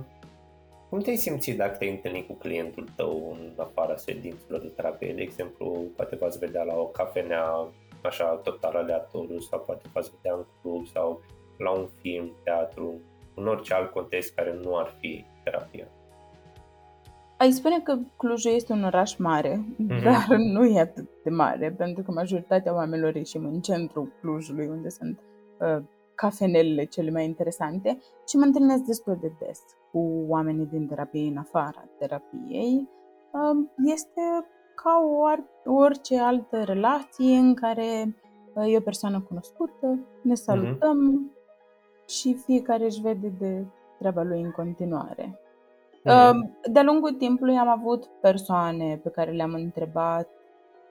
cum 0.90 1.00
te-ai 1.00 1.16
simțit 1.16 1.58
dacă 1.58 1.76
te-ai 1.78 1.92
întâlnit 1.92 2.28
cu 2.28 2.34
clientul 2.34 2.88
tău 2.96 3.32
în 3.40 3.52
afara 3.58 3.96
sedințelor 3.96 4.62
de 4.62 4.68
terapie? 4.68 5.14
De 5.14 5.22
exemplu, 5.22 5.84
poate 5.96 6.16
v-ați 6.16 6.40
vedea 6.40 6.64
la 6.64 6.74
o 6.74 6.86
cafenea 6.86 7.68
așa 8.06 8.36
total 8.44 8.76
aleatoriu 8.76 9.40
sau 9.40 9.60
poate 9.60 9.82
v-ați 9.94 10.12
vedea 10.16 10.34
în 10.38 10.46
club 10.62 10.86
sau 10.86 11.22
la 11.58 11.72
un 11.72 11.88
film, 12.02 12.32
teatru, 12.44 12.94
în 13.36 13.48
orice 13.48 13.74
alt 13.74 13.92
context 13.92 14.34
care 14.36 14.60
nu 14.64 14.78
ar 14.78 14.94
fi 15.00 15.26
terapia. 15.44 15.88
Ai 17.38 17.52
spune 17.52 17.80
că 17.80 17.98
Clujul 18.18 18.52
este 18.52 18.74
un 18.74 18.84
oraș 18.84 19.16
mare, 19.18 19.66
Mhm. 19.78 20.04
dar 20.04 20.26
nu 20.38 20.66
e 20.66 20.80
atât 20.80 21.10
de 21.24 21.30
mare, 21.30 21.72
pentru 21.72 22.04
că 22.04 22.12
majoritatea 22.12 22.74
oamenilor 22.74 23.16
ieșim 23.16 23.46
în 23.46 23.60
centrul 23.62 24.12
Clujului, 24.22 24.68
unde 24.68 24.90
sunt 24.90 25.20
uh, 25.60 25.84
cafenelele 26.16 26.84
cele 26.84 27.12
mai 27.12 27.26
interesante 27.26 27.98
și 28.28 28.36
mă 28.38 28.44
întâlnesc 28.46 28.84
destul 28.84 29.18
de 29.22 29.32
des 29.40 29.60
cu 29.92 30.26
oamenii 30.28 30.66
din 30.66 30.88
terapie 30.88 31.28
în 31.28 31.38
afara 31.38 31.84
terapiei. 32.00 32.90
Uh, 33.32 33.66
este 33.96 34.22
ca 34.76 35.02
o 35.18 35.26
ar- 35.26 35.44
orice 35.66 36.20
altă 36.20 36.64
relație 36.64 37.38
în 37.38 37.54
care 37.54 38.16
uh, 38.54 38.74
e 38.74 38.78
o 38.78 38.82
persoană 38.82 39.22
cunoscută, 39.22 40.00
ne 40.22 40.36
salutăm 40.36 41.32
și 42.08 42.34
fiecare 42.34 42.84
își 42.86 43.02
vede 43.02 43.28
de 43.40 43.66
treaba 44.00 44.24
lui 44.24 44.42
în 44.42 44.52
continuare. 44.52 45.40
Mhm. 46.04 46.14
Um, 46.38 46.58
De-a 46.72 46.84
lungul 46.84 47.12
timpului 47.12 47.58
am 47.58 47.68
avut 47.68 48.06
persoane 48.22 49.00
pe 49.04 49.10
care 49.10 49.32
le-am 49.32 49.54
întrebat 49.54 50.28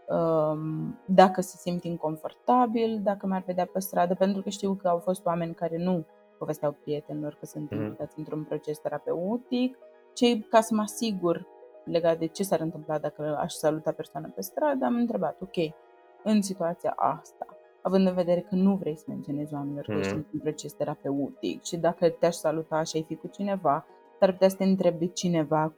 um, 0.08 0.98
dacă 1.06 1.40
se 1.40 1.56
simt 1.56 1.84
inconfortabil, 1.84 3.00
dacă 3.02 3.26
m-ar 3.26 3.42
vedea 3.46 3.68
pe 3.72 3.78
stradă, 3.80 4.14
pentru 4.14 4.42
că 4.42 4.48
știu 4.48 4.74
că 4.74 4.88
au 4.88 4.98
fost 4.98 5.26
oameni 5.26 5.54
care 5.54 5.76
nu 5.76 6.04
povesteau 6.38 6.76
prietenilor 6.82 7.36
că 7.40 7.46
sunt 7.46 7.70
Mhm. 7.70 7.80
implicați 7.80 8.18
într-un 8.18 8.44
proces 8.44 8.78
terapeutic, 8.78 9.78
ci 10.12 10.40
ca 10.48 10.60
să 10.60 10.74
mă 10.74 10.82
asigur 10.82 11.46
legat 11.84 12.18
de 12.18 12.26
ce 12.26 12.42
s-ar 12.42 12.60
întâmpla 12.60 12.98
dacă 12.98 13.36
aș 13.40 13.52
saluta 13.52 13.92
persoana 13.92 14.28
pe 14.34 14.40
stradă, 14.42 14.84
am 14.84 14.94
întrebat, 14.96 15.40
ok, 15.40 15.74
în 16.22 16.42
situația 16.42 16.90
asta, 16.96 17.46
având 17.82 18.06
în 18.06 18.14
vedere 18.14 18.40
că 18.40 18.54
nu 18.54 18.74
vrei 18.76 18.96
să 18.96 19.04
menționezi 19.08 19.54
oamenilor 19.54 19.84
că 19.84 19.90
Mhm. 19.92 20.00
ești 20.00 20.14
într-un 20.14 20.40
proces 20.40 20.72
terapeutic 20.72 21.62
și 21.62 21.76
dacă 21.76 22.08
te-aș 22.08 22.34
saluta 22.34 22.82
și 22.82 22.96
ai 22.96 23.04
fi 23.08 23.14
cu 23.16 23.26
cineva, 23.26 23.86
s-ar 24.18 24.32
putea 24.32 24.48
să 24.48 24.56
te 24.56 24.64
întrebi 24.64 24.98
de 24.98 25.06
cineva 25.12 25.72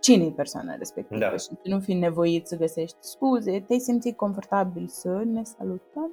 cine 0.00 0.24
e 0.24 0.30
persoana 0.30 0.74
respectivă 0.74 1.20
Da. 1.20 1.30
și 1.30 1.38
să 1.38 1.52
nu 1.64 1.80
fii 1.80 1.94
nevoit 1.94 2.46
să 2.46 2.56
găsești 2.56 2.96
scuze, 3.00 3.60
te-ai 3.60 3.78
simțit 3.78 4.16
confortabil 4.16 4.86
să 4.86 5.22
ne 5.24 5.42
salutăm? 5.42 6.10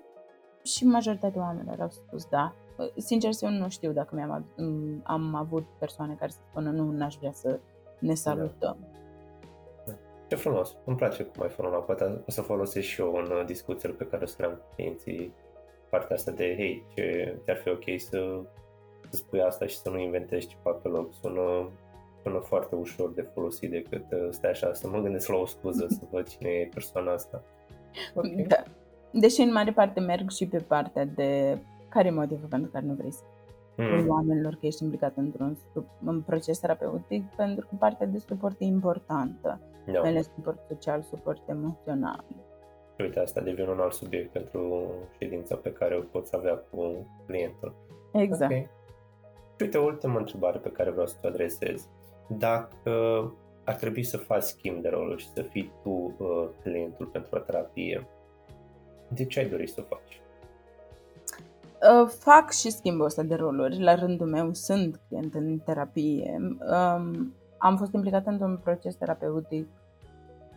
Și 0.64 0.86
majoritatea 0.86 1.42
oamenilor 1.42 1.82
au 1.82 1.90
spus 1.90 2.26
da. 2.26 2.56
Sincer, 2.96 3.32
eu 3.42 3.50
nu 3.50 3.70
știu 3.70 3.92
dacă 3.92 4.16
mi-am 4.16 4.42
ad- 4.42 4.56
m- 4.56 5.04
am 5.04 5.36
avut 5.36 5.66
persoane 5.80 6.14
care 6.20 6.32
să 6.32 6.38
spună 6.50 6.70
nu, 6.72 6.92
n-aș 6.92 7.16
vrea 7.16 7.32
să 7.32 7.60
ne 8.00 8.14
salutăm. 8.14 8.78
Ce 10.28 10.36
frumos, 10.36 10.78
îmi 10.86 10.98
place 10.98 11.24
cum 11.24 11.44
ai 11.44 11.50
formulat, 11.50 11.86
poate 11.86 12.04
o 12.28 12.32
să 12.32 12.42
folosesc 12.42 12.88
și 12.88 13.02
eu 13.02 13.14
în 13.14 13.32
uh, 13.32 13.46
discuțiile 13.46 13.94
pe 13.94 14.08
care 14.08 14.24
o 14.24 14.26
să 14.26 14.36
le 14.40 14.46
am 14.46 14.54
cu 14.54 14.76
clienții 14.76 15.34
partea 15.90 16.16
asta 16.16 16.32
de, 16.32 16.56
hei, 16.56 16.84
ce 16.94 17.36
ți-ar 17.44 17.58
fi 17.58 17.70
ok 17.70 18.00
să, 18.00 18.42
să 19.10 19.16
spui 19.18 19.42
asta 19.42 19.66
și 19.66 19.78
să 19.78 19.90
nu 19.90 20.00
inventezi 20.00 20.48
ceva 20.48 20.72
pe 20.72 20.88
loc. 20.88 21.14
Sună, 21.22 21.70
sună 22.24 22.40
foarte 22.40 22.76
ușor 22.76 23.14
de 23.14 23.22
folosit 23.34 23.70
decât 23.70 24.06
uh, 24.12 24.28
stai 24.30 24.50
așa 24.50 24.74
să 24.74 24.88
mă 24.88 25.00
gândesc 25.00 25.28
la 25.28 25.38
o 25.38 25.46
scuză 25.46 25.86
să 25.90 26.00
văd 26.12 26.28
cine 26.28 26.50
e 26.50 26.70
persoana 26.74 27.12
asta. 27.12 27.44
Ok. 28.14 28.26
Da. 28.26 28.64
Deși 29.12 29.42
în 29.42 29.52
mare 29.52 29.72
parte 29.72 30.00
merg 30.00 30.30
și 30.30 30.48
pe 30.48 30.58
partea 30.58 31.06
de 31.06 31.58
care 31.90 32.08
e 32.08 32.12
motivul 32.12 32.48
pentru 32.50 32.72
care 32.72 32.86
nu 32.86 32.94
vrei 32.94 33.12
să 33.12 33.24
mm. 33.82 34.10
oamenilor 34.10 34.54
că 34.54 34.66
ești 34.66 34.84
implicat 34.84 35.18
într-un 35.18 35.58
în 36.06 36.22
proces 36.22 36.60
terapeutic, 36.60 37.24
pentru 37.36 37.68
că 37.70 37.76
partea 37.80 38.08
de 38.08 38.18
suport 38.18 38.56
e 38.60 38.66
importantă, 38.66 39.60
da. 39.86 40.00
mai 40.00 40.10
ales 40.10 40.32
suport 40.36 40.60
social, 40.68 41.02
suport 41.02 41.50
emoțional. 41.50 42.24
Uite, 43.00 43.20
asta 43.20 43.42
devine 43.42 43.68
un 43.68 43.80
alt 43.80 43.94
subiect 43.94 44.32
pentru 44.32 44.92
ședința 45.20 45.56
pe 45.56 45.72
care 45.72 45.98
o 45.98 46.02
poți 46.02 46.36
avea 46.36 46.56
cu 46.56 47.08
clientul. 47.26 47.76
Exact. 48.14 48.52
Okay. 48.52 48.70
Uite, 49.60 49.78
o 49.78 49.84
ultimă 49.84 50.18
întrebare 50.18 50.58
pe 50.58 50.70
care 50.70 50.90
vreau 50.90 51.08
să 51.08 51.18
o 51.24 51.28
adresez. 51.28 51.88
Dacă 52.28 52.92
ar 53.66 53.76
trebui 53.76 54.04
să 54.04 54.18
faci 54.18 54.42
schimb 54.42 54.82
de 54.82 54.90
roluri 54.90 55.22
și 55.22 55.30
să 55.30 55.42
fii 55.42 55.72
tu 55.84 55.90
uh, 55.90 56.50
clientul 56.62 57.06
pentru 57.06 57.36
o 57.36 57.40
terapie, 57.40 58.08
de 59.08 59.26
ce 59.26 59.40
ai 59.40 59.50
dori 59.50 59.68
să 59.68 59.82
o 59.82 59.96
faci? 59.96 60.22
Uh, 61.82 62.08
fac 62.08 62.52
și 62.52 62.72
schimbul 62.72 63.06
ăsta 63.06 63.24
de 63.24 63.36
roluri. 63.36 63.82
La 63.82 63.96
rândul 63.96 64.28
meu 64.28 64.54
sunt 64.54 65.00
client 65.08 65.34
în 65.34 65.58
terapie. 65.66 66.38
Um, 66.40 67.34
am 67.58 67.78
fost 67.78 67.94
implicată 67.94 68.30
într-un 68.30 68.60
proces 68.64 68.96
terapeutic 68.96 69.68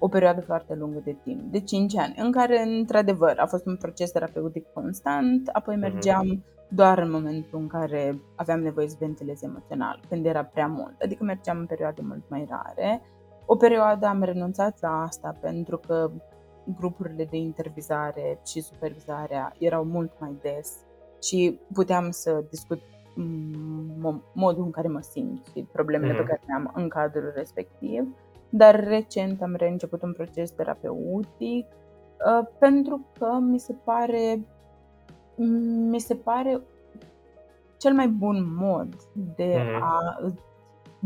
o 0.04 0.08
perioadă 0.08 0.40
foarte 0.40 0.74
lungă 0.74 1.00
de 1.04 1.16
timp, 1.22 1.40
de 1.40 1.60
5 1.60 1.96
ani, 1.96 2.14
în 2.16 2.32
care, 2.32 2.62
într-adevăr, 2.62 3.38
a 3.38 3.46
fost 3.46 3.66
un 3.66 3.76
proces 3.76 4.10
terapeutic 4.10 4.72
constant, 4.72 5.48
apoi 5.48 5.76
mhm. 5.76 5.82
mergeam 5.82 6.26
mm-hmm. 6.26 6.68
doar 6.68 6.98
în 6.98 7.10
momentul 7.10 7.58
în 7.58 7.66
care 7.66 8.20
aveam 8.36 8.60
nevoie 8.60 8.88
să 8.88 8.96
ventilez 8.98 9.42
emoțional, 9.42 10.00
când 10.08 10.26
era 10.26 10.44
prea 10.44 10.66
mult, 10.66 11.00
adică 11.02 11.24
mergeam 11.24 11.58
în 11.58 11.66
perioade 11.66 12.02
mult 12.04 12.22
mai 12.28 12.46
rare. 12.50 13.02
O 13.46 13.56
perioadă 13.56 14.06
am 14.06 14.22
renunțat 14.22 14.80
la 14.80 15.02
asta 15.02 15.36
pentru 15.40 15.78
că 15.78 16.10
grupurile 16.78 17.24
de 17.24 17.36
intervizare 17.36 18.40
și 18.46 18.60
supervizarea 18.60 19.52
erau 19.58 19.84
mult 19.84 20.12
mai 20.18 20.36
des 20.42 20.76
și 21.22 21.60
puteam 21.72 22.10
să 22.10 22.44
discut 22.50 22.80
modul 24.32 24.64
în 24.64 24.70
care 24.70 24.88
mă 24.88 25.00
simt 25.00 25.46
și 25.46 25.66
problemele 25.72 26.12
mm-hmm. 26.12 26.16
pe 26.16 26.24
care 26.24 26.40
le 26.46 26.54
am 26.54 26.72
în 26.74 26.88
cadrul 26.88 27.32
respectiv. 27.34 28.16
Dar 28.48 28.84
recent 28.84 29.42
am 29.42 29.54
reînceput 29.54 30.02
un 30.02 30.12
proces 30.12 30.50
terapeutic 30.50 31.66
uh, 31.66 32.46
pentru 32.58 33.06
că 33.18 33.38
mi 33.40 33.58
se 33.58 33.72
pare 33.84 34.46
mi 35.90 36.00
se 36.00 36.14
pare 36.14 36.60
cel 37.78 37.94
mai 37.94 38.08
bun 38.08 38.54
mod 38.54 38.94
de 39.36 39.54
mm-hmm. 39.54 39.80
a 39.80 40.18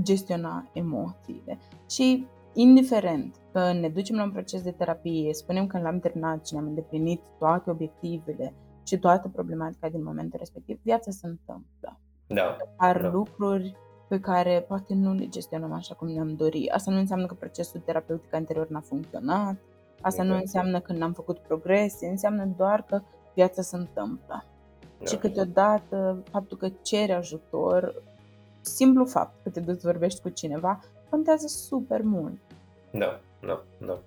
gestiona 0.02 0.68
emoțiile. 0.72 1.58
Și 1.90 2.26
indiferent 2.52 3.36
că 3.52 3.72
ne 3.72 3.88
ducem 3.88 4.16
la 4.16 4.22
un 4.22 4.30
proces 4.30 4.62
de 4.62 4.70
terapie, 4.70 5.32
spunem 5.32 5.66
că 5.66 5.78
l-am 5.78 5.98
terminat 5.98 6.46
și 6.46 6.54
ne-am 6.54 6.66
îndeplinit 6.66 7.20
toate 7.38 7.70
obiectivele 7.70 8.54
și 8.86 8.98
toată 8.98 9.28
problematica 9.28 9.88
din 9.88 10.02
momentul 10.02 10.38
respectiv, 10.38 10.78
viața 10.82 11.10
se 11.10 11.26
întâmplă. 11.26 11.98
Da. 12.26 12.56
Apar 12.76 13.02
da. 13.02 13.08
lucruri 13.08 13.76
pe 14.08 14.20
care 14.20 14.64
poate 14.68 14.94
nu 14.94 15.12
le 15.12 15.28
gestionăm 15.28 15.72
așa 15.72 15.94
cum 15.94 16.08
ne-am 16.08 16.34
dorit. 16.34 16.70
Asta 16.70 16.90
nu 16.90 16.98
înseamnă 16.98 17.26
că 17.26 17.34
procesul 17.34 17.80
terapeutic 17.80 18.34
anterior 18.34 18.68
n-a 18.68 18.80
funcționat, 18.80 19.56
asta 20.00 20.22
exact. 20.22 20.28
nu 20.28 20.34
înseamnă 20.34 20.80
că 20.80 20.92
n-am 20.92 21.12
făcut 21.12 21.38
progrese, 21.38 22.06
înseamnă 22.06 22.44
doar 22.56 22.82
că 22.82 23.02
viața 23.34 23.62
se 23.62 23.76
întâmplă. 23.76 24.44
Da. 24.98 25.04
Și 25.06 25.16
câteodată 25.16 26.22
faptul 26.30 26.56
că 26.56 26.68
ceri 26.82 27.12
ajutor, 27.12 28.02
simplu 28.60 29.04
fapt 29.04 29.42
că 29.42 29.50
te 29.50 29.60
duci 29.60 29.82
vorbești 29.82 30.20
cu 30.20 30.28
cineva, 30.28 30.80
contează 31.10 31.46
super 31.46 32.02
mult. 32.02 32.40
Da, 32.92 33.20
da, 33.40 33.64
da. 33.86 34.00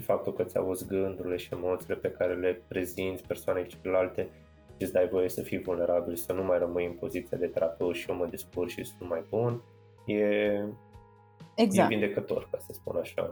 Și 0.00 0.06
faptul 0.06 0.32
că 0.32 0.42
ți 0.42 0.56
auzi 0.56 0.86
gândurile 0.86 1.36
și 1.36 1.48
emoțiile 1.52 1.94
pe 1.94 2.10
care 2.10 2.34
le 2.34 2.62
prezinți 2.68 3.26
persoanei 3.26 3.66
celelalte 3.66 4.28
și 4.76 4.82
îți 4.82 4.92
dai 4.92 5.08
voie 5.08 5.28
să 5.28 5.42
fii 5.42 5.62
vulnerabil, 5.62 6.16
să 6.16 6.32
nu 6.32 6.44
mai 6.44 6.58
rămâi 6.58 6.86
în 6.86 6.92
poziția 6.92 7.38
de 7.38 7.46
terapeut 7.46 7.94
și 7.94 8.10
eu 8.10 8.16
mă 8.16 8.26
descurc 8.26 8.68
și 8.68 8.84
sunt 8.84 9.08
mai 9.08 9.24
bun, 9.30 9.62
e, 10.06 10.64
exact. 11.54 11.90
e 11.90 11.94
vindecător, 11.94 12.48
ca 12.50 12.58
să 12.58 12.72
spun 12.72 12.96
așa. 12.96 13.28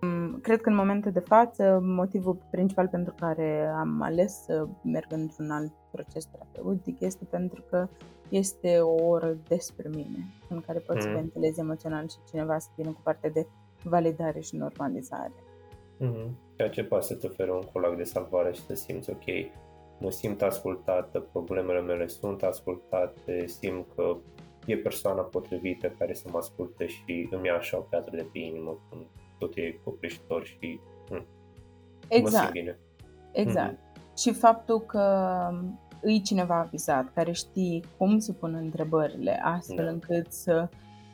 Mm, 0.00 0.38
cred 0.42 0.60
că 0.60 0.68
în 0.68 0.74
momentul 0.74 1.10
de 1.10 1.20
față, 1.20 1.78
motivul 1.82 2.38
principal 2.50 2.88
pentru 2.88 3.14
care 3.18 3.66
am 3.66 4.02
ales 4.02 4.44
să 4.44 4.66
merg 4.82 5.06
într-un 5.12 5.50
alt 5.50 5.72
proces 5.90 6.24
terapeutic 6.24 7.00
este 7.00 7.24
pentru 7.24 7.64
că 7.70 7.88
este 8.28 8.78
o 8.78 9.04
oră 9.04 9.36
despre 9.48 9.88
mine, 9.88 10.26
în 10.48 10.60
care 10.60 10.78
pot 10.78 10.94
mm. 10.94 11.00
să 11.00 11.08
ventilez 11.08 11.58
emoțional 11.58 12.08
și 12.08 12.16
cineva 12.30 12.58
să 12.58 12.68
vină 12.76 12.90
cu 12.90 13.00
partea 13.02 13.30
de 13.30 13.46
validare 13.82 14.40
și 14.40 14.56
normalizare. 14.56 15.32
Mm-hmm. 16.00 16.56
Ceea 16.56 16.68
ce 16.68 16.84
poate 16.84 17.04
să 17.04 17.14
te 17.14 17.26
oferă 17.26 17.52
un 17.52 17.62
colac 17.72 17.96
de 17.96 18.02
salvare 18.02 18.52
și 18.52 18.60
să 18.60 18.74
simți 18.74 19.10
ok, 19.10 19.24
mă 19.98 20.10
simt 20.10 20.42
ascultată, 20.42 21.20
problemele 21.20 21.80
mele 21.80 22.06
sunt 22.06 22.42
ascultate, 22.42 23.46
simt 23.46 23.86
că 23.94 24.16
e 24.66 24.76
persoana 24.76 25.22
potrivită 25.22 25.88
care 25.98 26.14
să 26.14 26.28
mă 26.32 26.38
asculte 26.38 26.86
și 26.86 27.28
îmi 27.30 27.46
ia 27.46 27.54
așa 27.54 27.78
o 27.78 27.80
piatră 27.80 28.16
de 28.16 28.28
pe 28.32 28.38
inimă 28.38 28.78
când 28.90 29.02
tot 29.38 29.56
e 29.56 29.80
copleșitor 29.84 30.44
și 30.44 30.80
hm, 31.08 31.26
exact. 32.08 32.32
mă 32.32 32.38
simt 32.38 32.52
bine. 32.52 32.78
Exact. 33.32 33.74
Mm-hmm. 33.74 34.16
Și 34.16 34.32
faptul 34.32 34.80
că 34.80 35.04
îi 36.00 36.22
cineva 36.22 36.58
avizat, 36.58 37.12
care 37.14 37.32
știe 37.32 37.80
cum 37.96 38.18
să 38.18 38.32
pună 38.32 38.58
întrebările, 38.58 39.40
astfel 39.44 39.84
da. 39.84 39.90
încât 39.90 40.32
să 40.32 40.68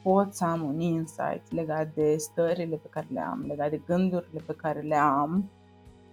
pot 0.07 0.35
să 0.35 0.45
am 0.45 0.63
un 0.63 0.81
insight 0.81 1.53
legat 1.53 1.95
de 1.95 2.17
stările 2.17 2.77
pe 2.77 2.89
care 2.91 3.07
le 3.13 3.21
am, 3.21 3.45
legat 3.47 3.71
de 3.71 3.81
gândurile 3.87 4.43
pe 4.47 4.55
care 4.55 4.81
le 4.81 4.95
am, 4.97 5.51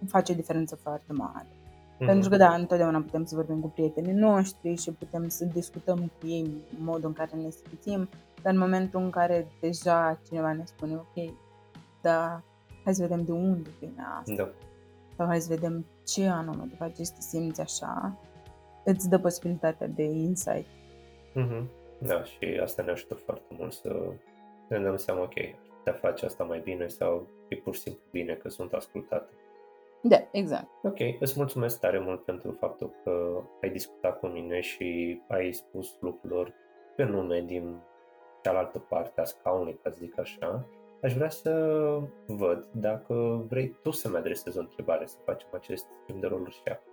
face 0.06 0.32
o 0.32 0.34
diferență 0.34 0.76
foarte 0.76 1.12
mare. 1.12 1.46
Mm-hmm. 1.46 2.06
Pentru 2.06 2.28
că, 2.28 2.36
da, 2.36 2.54
întotdeauna 2.54 3.00
putem 3.00 3.24
să 3.24 3.34
vorbim 3.34 3.60
cu 3.60 3.68
prietenii 3.68 4.12
noștri 4.12 4.74
și 4.76 4.92
putem 4.92 5.28
să 5.28 5.44
discutăm 5.44 5.98
cu 5.98 6.26
ei 6.26 6.56
modul 6.78 7.08
în 7.08 7.12
care 7.12 7.30
ne 7.36 7.50
simțim, 7.50 8.08
dar 8.42 8.52
în 8.52 8.58
momentul 8.58 9.00
în 9.00 9.10
care 9.10 9.46
deja 9.60 10.20
cineva 10.26 10.52
ne 10.52 10.64
spune, 10.64 10.94
ok, 10.94 11.34
da, 12.02 12.42
hai 12.84 12.94
să 12.94 13.02
vedem 13.02 13.24
de 13.24 13.32
unde 13.32 13.70
vine 13.80 14.04
asta. 14.20 14.34
Da. 14.36 14.50
Sau 15.16 15.26
hai 15.26 15.40
să 15.40 15.54
vedem 15.54 15.86
ce 16.06 16.26
anume 16.26 16.66
te 16.68 16.76
face 16.76 17.04
să 17.04 17.12
te 17.14 17.20
simți 17.20 17.60
așa, 17.60 18.18
îți 18.84 19.08
dă 19.08 19.18
posibilitatea 19.18 19.86
de 19.86 20.02
insight. 20.02 20.66
Mm-hmm. 21.34 21.83
Da, 22.06 22.22
și 22.22 22.58
asta 22.62 22.82
ne 22.82 22.90
ajută 22.90 23.14
foarte 23.14 23.54
mult 23.58 23.72
să 23.72 24.12
ne 24.68 24.78
dăm 24.78 24.96
seama, 24.96 25.22
ok, 25.22 25.34
te 25.84 25.90
face 25.90 26.26
asta 26.26 26.44
mai 26.44 26.60
bine 26.60 26.86
sau 26.86 27.28
e 27.48 27.56
pur 27.56 27.74
și 27.74 27.80
simplu 27.80 28.02
bine 28.10 28.34
că 28.34 28.48
sunt 28.48 28.72
ascultate. 28.72 29.32
Da, 30.02 30.16
exact. 30.32 30.68
Ok, 30.82 30.98
îți 31.20 31.34
mulțumesc 31.36 31.80
tare 31.80 31.98
mult 31.98 32.24
pentru 32.24 32.50
faptul 32.50 32.94
că 33.04 33.42
ai 33.62 33.70
discutat 33.70 34.18
cu 34.18 34.26
mine 34.26 34.60
și 34.60 35.20
ai 35.28 35.52
spus 35.52 35.96
lucrurilor 36.00 36.54
pe 36.96 37.04
nume 37.04 37.40
din 37.40 37.82
cealaltă 38.42 38.78
parte 38.78 39.20
a 39.20 39.24
scaunului, 39.24 39.78
ca 39.82 39.90
să 39.90 39.96
zic 40.00 40.18
așa. 40.18 40.68
Aș 41.02 41.14
vrea 41.14 41.28
să 41.28 41.52
văd 42.26 42.68
dacă 42.72 43.44
vrei 43.48 43.76
tu 43.82 43.90
să-mi 43.90 44.16
adresezi 44.16 44.58
o 44.58 44.60
întrebare, 44.60 45.06
să 45.06 45.16
facem 45.24 45.48
acest 45.52 45.86
schimb 46.02 46.20
de 46.20 46.26
roluri 46.26 46.54
și 46.54 46.60
acum. 46.64 46.92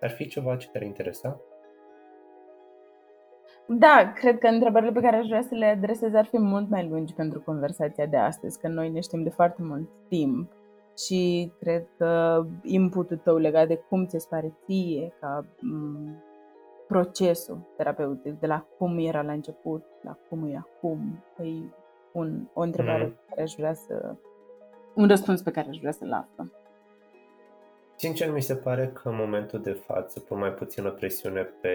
Ar 0.00 0.10
fi 0.10 0.26
ceva 0.26 0.56
ce 0.56 0.68
te-ar 0.68 0.82
interesa? 0.84 1.40
Da, 3.72 4.12
cred 4.14 4.38
că 4.38 4.46
întrebările 4.46 4.92
pe 4.92 5.00
care 5.00 5.16
aș 5.16 5.26
vrea 5.26 5.42
să 5.42 5.54
le 5.54 5.66
adresez 5.66 6.14
ar 6.14 6.24
fi 6.24 6.38
mult 6.38 6.68
mai 6.68 6.88
lungi 6.88 7.14
pentru 7.14 7.40
conversația 7.40 8.06
de 8.06 8.16
astăzi, 8.16 8.60
că 8.60 8.68
noi 8.68 8.90
ne 8.90 9.00
știm 9.00 9.22
de 9.22 9.30
foarte 9.30 9.62
mult 9.62 9.88
timp 10.08 10.52
și 10.98 11.52
cred 11.60 11.86
că 11.96 12.42
inputul 12.62 13.16
tău 13.16 13.36
legat 13.36 13.66
de 13.66 13.76
cum 13.88 14.06
ți-e 14.06 14.18
pare 14.28 14.54
ție 14.64 15.12
ca 15.20 15.44
m- 15.44 16.22
procesul 16.86 17.58
terapeutic, 17.76 18.40
de 18.40 18.46
la 18.46 18.66
cum 18.78 18.98
era 18.98 19.22
la 19.22 19.32
început, 19.32 19.84
la 20.02 20.18
cum 20.28 20.50
e 20.50 20.56
acum, 20.56 21.24
e 21.38 21.44
un, 22.12 22.48
o 22.54 22.60
întrebare 22.60 23.04
mm. 23.04 23.10
pe 23.10 23.20
care 23.28 23.42
aș 23.42 23.54
vrea 23.54 23.74
să... 23.74 24.14
un 24.94 25.08
răspuns 25.08 25.42
pe 25.42 25.50
care 25.50 25.68
aș 25.68 25.78
vrea 25.78 25.92
să-l 25.92 26.12
află. 26.12 26.52
Sincer, 27.96 28.32
mi 28.32 28.42
se 28.42 28.54
pare 28.54 28.88
că 28.88 29.08
în 29.08 29.16
momentul 29.16 29.60
de 29.60 29.72
față 29.72 30.20
pun 30.20 30.38
mai 30.38 30.52
puțină 30.52 30.90
presiune 30.90 31.42
pe, 31.42 31.70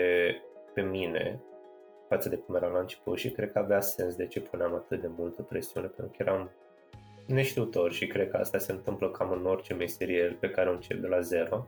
pe 0.74 0.82
mine 0.82 1.40
față 2.08 2.30
de 2.30 2.36
cum 2.36 2.56
era 2.56 2.68
la 2.68 2.80
început 2.80 3.18
și 3.18 3.32
cred 3.32 3.52
că 3.52 3.60
avea 3.60 3.82
sens 3.82 4.16
de 4.16 4.28
ce 4.28 4.40
puneam 4.40 4.74
atât 4.74 5.02
de 5.02 5.10
multă 5.18 5.42
presiune, 5.42 5.88
pentru 5.88 6.16
că 6.18 6.24
eram 6.24 6.52
neștiutor 7.28 7.92
și 7.92 8.08
cred 8.08 8.30
că 8.30 8.38
asta 8.38 8.58
se 8.58 8.72
întâmplă 8.72 9.10
cam 9.10 9.32
în 9.32 9.46
orice 9.46 9.74
meserie 9.74 10.38
pe 10.40 10.50
care 10.50 10.70
o 10.70 10.74
încep 10.74 11.02
de 11.02 11.08
la 11.08 11.20
zero, 11.20 11.68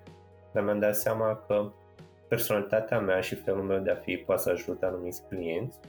dar 0.54 0.64
mi-am 0.64 0.80
dat 0.80 0.96
seama 0.96 1.44
că 1.48 1.72
personalitatea 2.28 3.00
mea 3.00 3.22
și 3.22 3.36
felul 3.36 3.64
meu 3.64 3.80
de 3.80 3.92
a 3.92 3.96
fi 3.96 4.18
poate 4.18 4.42
să 4.42 4.50
ajute 4.50 4.86
anumiți 4.86 5.28
clienți 5.28 5.80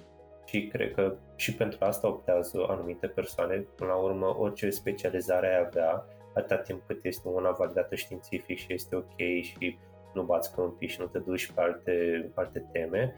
și 0.44 0.66
cred 0.66 0.94
că 0.94 1.16
și 1.37 1.54
pentru 1.54 1.78
asta 1.80 2.08
optează 2.08 2.66
anumite 2.68 3.06
persoane. 3.06 3.66
Până 3.76 3.90
la 3.90 3.96
urmă, 3.96 4.37
orice 4.38 4.70
specializare 4.70 5.46
ai 5.46 5.64
avea, 5.66 6.04
atâta 6.34 6.56
timp 6.56 6.82
cât 6.87 7.04
este 7.04 7.28
una 7.28 7.50
validată 7.50 7.94
științific 7.94 8.58
și 8.58 8.72
este 8.72 8.96
ok 8.96 9.16
și 9.42 9.78
nu 10.14 10.22
bați 10.22 10.54
câmpii 10.54 10.88
și 10.88 11.00
nu 11.00 11.06
te 11.06 11.18
duci 11.18 11.52
pe 11.52 11.61
alte, 11.61 12.30
alte 12.34 12.68
teme, 12.72 13.14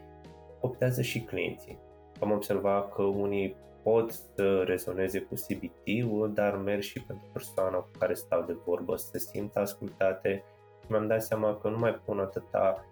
optează 0.61 1.01
și 1.01 1.21
clienții. 1.21 1.79
Am 2.19 2.31
observat 2.31 2.93
că 2.93 3.01
unii 3.01 3.55
pot 3.83 4.11
să 4.11 4.63
rezoneze 4.65 5.19
cu 5.19 5.33
CBT-ul, 5.33 6.31
dar 6.33 6.57
merg 6.57 6.81
și 6.81 7.03
pentru 7.03 7.27
persoana 7.31 7.77
cu 7.77 7.89
care 7.99 8.13
stau 8.13 8.41
de 8.41 8.57
vorbă, 8.65 8.95
să 8.95 9.07
se 9.11 9.17
simtă 9.17 9.59
ascultate. 9.59 10.43
Mi-am 10.87 11.07
dat 11.07 11.23
seama 11.23 11.57
că 11.57 11.69
nu 11.69 11.77
mai 11.77 12.01
pun 12.05 12.19
atâta 12.19 12.85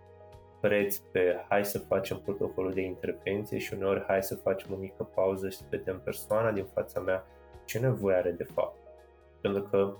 preț 0.59 0.97
pe 0.97 1.45
hai 1.49 1.65
să 1.65 1.79
facem 1.79 2.17
protocolul 2.17 2.73
de 2.73 2.81
intervenție 2.81 3.57
și 3.57 3.73
uneori 3.73 4.03
hai 4.07 4.23
să 4.23 4.35
facem 4.35 4.73
o 4.73 4.77
mică 4.77 5.03
pauză 5.03 5.49
și 5.49 5.57
să 5.57 5.63
vedem 5.69 6.01
persoana 6.03 6.51
din 6.51 6.65
fața 6.73 6.99
mea 6.99 7.25
ce 7.65 7.79
nevoie 7.79 8.15
are 8.15 8.31
de 8.31 8.43
fapt. 8.43 8.77
Pentru 9.41 9.61
că 9.61 9.95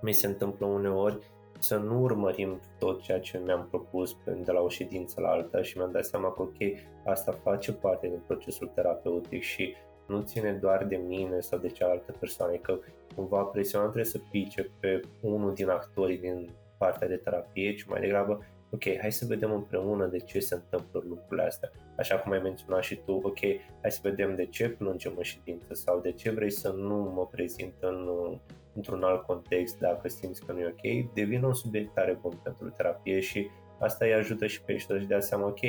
mi 0.00 0.12
se 0.12 0.26
întâmplă 0.26 0.66
uneori 0.66 1.18
să 1.62 1.76
nu 1.76 2.00
urmărim 2.00 2.60
tot 2.78 3.02
ceea 3.02 3.20
ce 3.20 3.40
mi-am 3.44 3.66
propus 3.70 4.16
de 4.44 4.52
la 4.52 4.60
o 4.60 4.68
ședință 4.68 5.20
la 5.20 5.28
alta 5.28 5.62
și 5.62 5.76
mi-am 5.76 5.90
dat 5.92 6.04
seama 6.04 6.32
că 6.32 6.42
ok, 6.42 6.56
asta 7.04 7.32
face 7.32 7.72
parte 7.72 8.08
din 8.08 8.20
procesul 8.26 8.70
terapeutic 8.74 9.42
și 9.42 9.74
nu 10.06 10.20
ține 10.20 10.52
doar 10.52 10.84
de 10.84 10.96
mine 10.96 11.40
sau 11.40 11.58
de 11.58 11.68
cealaltă 11.68 12.14
persoană, 12.18 12.56
că 12.56 12.78
cumva 13.14 13.42
presiunea 13.42 13.88
trebuie 13.88 14.12
să 14.12 14.20
pice 14.30 14.70
pe 14.80 15.00
unul 15.20 15.54
din 15.54 15.68
actorii 15.68 16.18
din 16.18 16.50
partea 16.78 17.08
de 17.08 17.16
terapie, 17.16 17.74
ci 17.74 17.84
mai 17.84 18.00
degrabă 18.00 18.44
ok, 18.70 18.82
hai 19.00 19.12
să 19.12 19.24
vedem 19.28 19.52
împreună 19.52 20.06
de 20.06 20.18
ce 20.18 20.38
se 20.38 20.54
întâmplă 20.54 21.02
lucrurile 21.08 21.46
astea. 21.46 21.70
Așa 21.96 22.18
cum 22.18 22.32
ai 22.32 22.40
menționat 22.42 22.82
și 22.82 22.96
tu, 22.96 23.12
ok, 23.12 23.38
hai 23.80 23.90
să 23.90 24.00
vedem 24.02 24.34
de 24.34 24.46
ce 24.46 24.68
plângem 24.68 25.12
în 25.16 25.22
ședință 25.22 25.74
sau 25.74 26.00
de 26.00 26.12
ce 26.12 26.30
vrei 26.30 26.50
să 26.50 26.70
nu 26.70 27.12
mă 27.14 27.26
prezint 27.26 27.74
în, 27.80 28.08
într-un 28.74 29.02
alt 29.02 29.22
context 29.22 29.78
dacă 29.78 30.08
simți 30.08 30.44
că 30.44 30.52
nu 30.52 30.58
e 30.58 30.74
ok, 30.76 31.12
devine 31.14 31.46
un 31.46 31.54
subiect 31.54 31.94
tare 31.94 32.18
bun 32.20 32.40
pentru 32.42 32.70
terapie 32.70 33.20
și 33.20 33.48
asta 33.78 34.04
îi 34.04 34.14
ajută 34.14 34.46
și 34.46 34.62
pe 34.62 34.72
ei 34.72 34.80
să-și 34.80 35.06
dea 35.06 35.20
seama, 35.20 35.46
ok, 35.46 35.60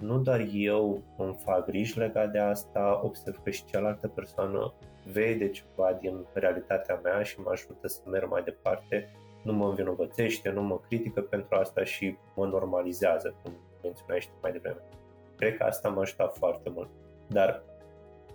nu 0.00 0.18
doar 0.18 0.46
eu 0.52 1.02
îmi 1.16 1.36
fac 1.44 1.66
griji 1.66 1.98
legat 1.98 2.30
de 2.30 2.38
asta, 2.38 3.00
observ 3.02 3.42
că 3.42 3.50
și 3.50 3.64
cealaltă 3.64 4.08
persoană 4.08 4.74
vede 5.12 5.48
ceva 5.48 5.98
din 6.00 6.26
realitatea 6.32 7.00
mea 7.02 7.22
și 7.22 7.40
mă 7.40 7.50
ajută 7.50 7.88
să 7.88 8.00
merg 8.06 8.30
mai 8.30 8.42
departe 8.42 9.10
nu 9.42 9.52
mă 9.52 9.68
învinovățește, 9.68 10.50
nu 10.50 10.62
mă 10.62 10.80
critică 10.88 11.20
pentru 11.20 11.56
asta 11.56 11.84
și 11.84 12.16
mă 12.34 12.46
normalizează, 12.46 13.34
cum 13.42 13.52
menționai 13.82 14.20
și 14.20 14.28
mai 14.42 14.52
devreme. 14.52 14.80
Cred 15.36 15.56
că 15.56 15.62
asta 15.62 15.88
m-a 15.88 16.00
ajutat 16.00 16.36
foarte 16.36 16.70
mult. 16.70 16.88
Dar 17.26 17.62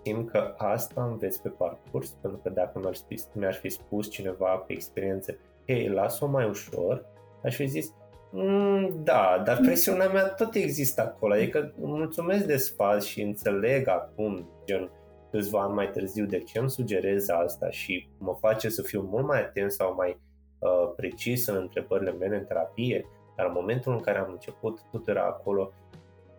simt 0.06 0.30
că 0.30 0.54
asta 0.56 1.04
înveți 1.04 1.42
pe 1.42 1.48
parcurs, 1.48 2.10
pentru 2.20 2.40
că 2.42 2.50
dacă 2.50 2.78
mi-ar 2.78 2.96
fi, 3.08 3.20
mi-ar 3.32 3.54
fi 3.54 3.68
spus 3.68 4.10
cineva 4.10 4.56
pe 4.56 4.72
experiențe, 4.72 5.38
hei, 5.66 5.88
las-o 5.88 6.26
mai 6.26 6.48
ușor, 6.48 7.06
aș 7.42 7.56
fi 7.56 7.66
zis, 7.66 7.92
mm, 8.32 9.00
da, 9.04 9.42
dar 9.44 9.56
presiunea 9.56 10.08
mea 10.08 10.28
tot 10.28 10.54
există 10.54 11.02
acolo, 11.02 11.34
adică 11.34 11.72
mulțumesc 11.76 12.44
de 12.44 12.56
sfat 12.56 13.02
și 13.02 13.22
înțeleg 13.22 13.88
acum, 13.88 14.48
gen, 14.64 14.90
câțiva 15.30 15.62
ani 15.62 15.74
mai 15.74 15.90
târziu, 15.90 16.24
de 16.24 16.38
ce 16.38 16.58
îmi 16.58 16.70
sugerez 16.70 17.28
asta 17.28 17.70
și 17.70 18.08
mă 18.18 18.36
face 18.40 18.68
să 18.68 18.82
fiu 18.82 19.08
mult 19.10 19.26
mai 19.26 19.40
atent 19.40 19.70
sau 19.72 19.94
mai 19.94 20.16
Uh, 20.58 20.92
precis 20.96 21.46
în 21.46 21.56
întrebările 21.56 22.12
mele 22.12 22.36
în 22.36 22.44
terapie, 22.44 23.06
dar 23.36 23.46
în 23.46 23.52
momentul 23.54 23.92
în 23.92 24.00
care 24.00 24.18
am 24.18 24.30
început, 24.30 24.80
tot 24.90 25.08
era 25.08 25.24
acolo, 25.24 25.72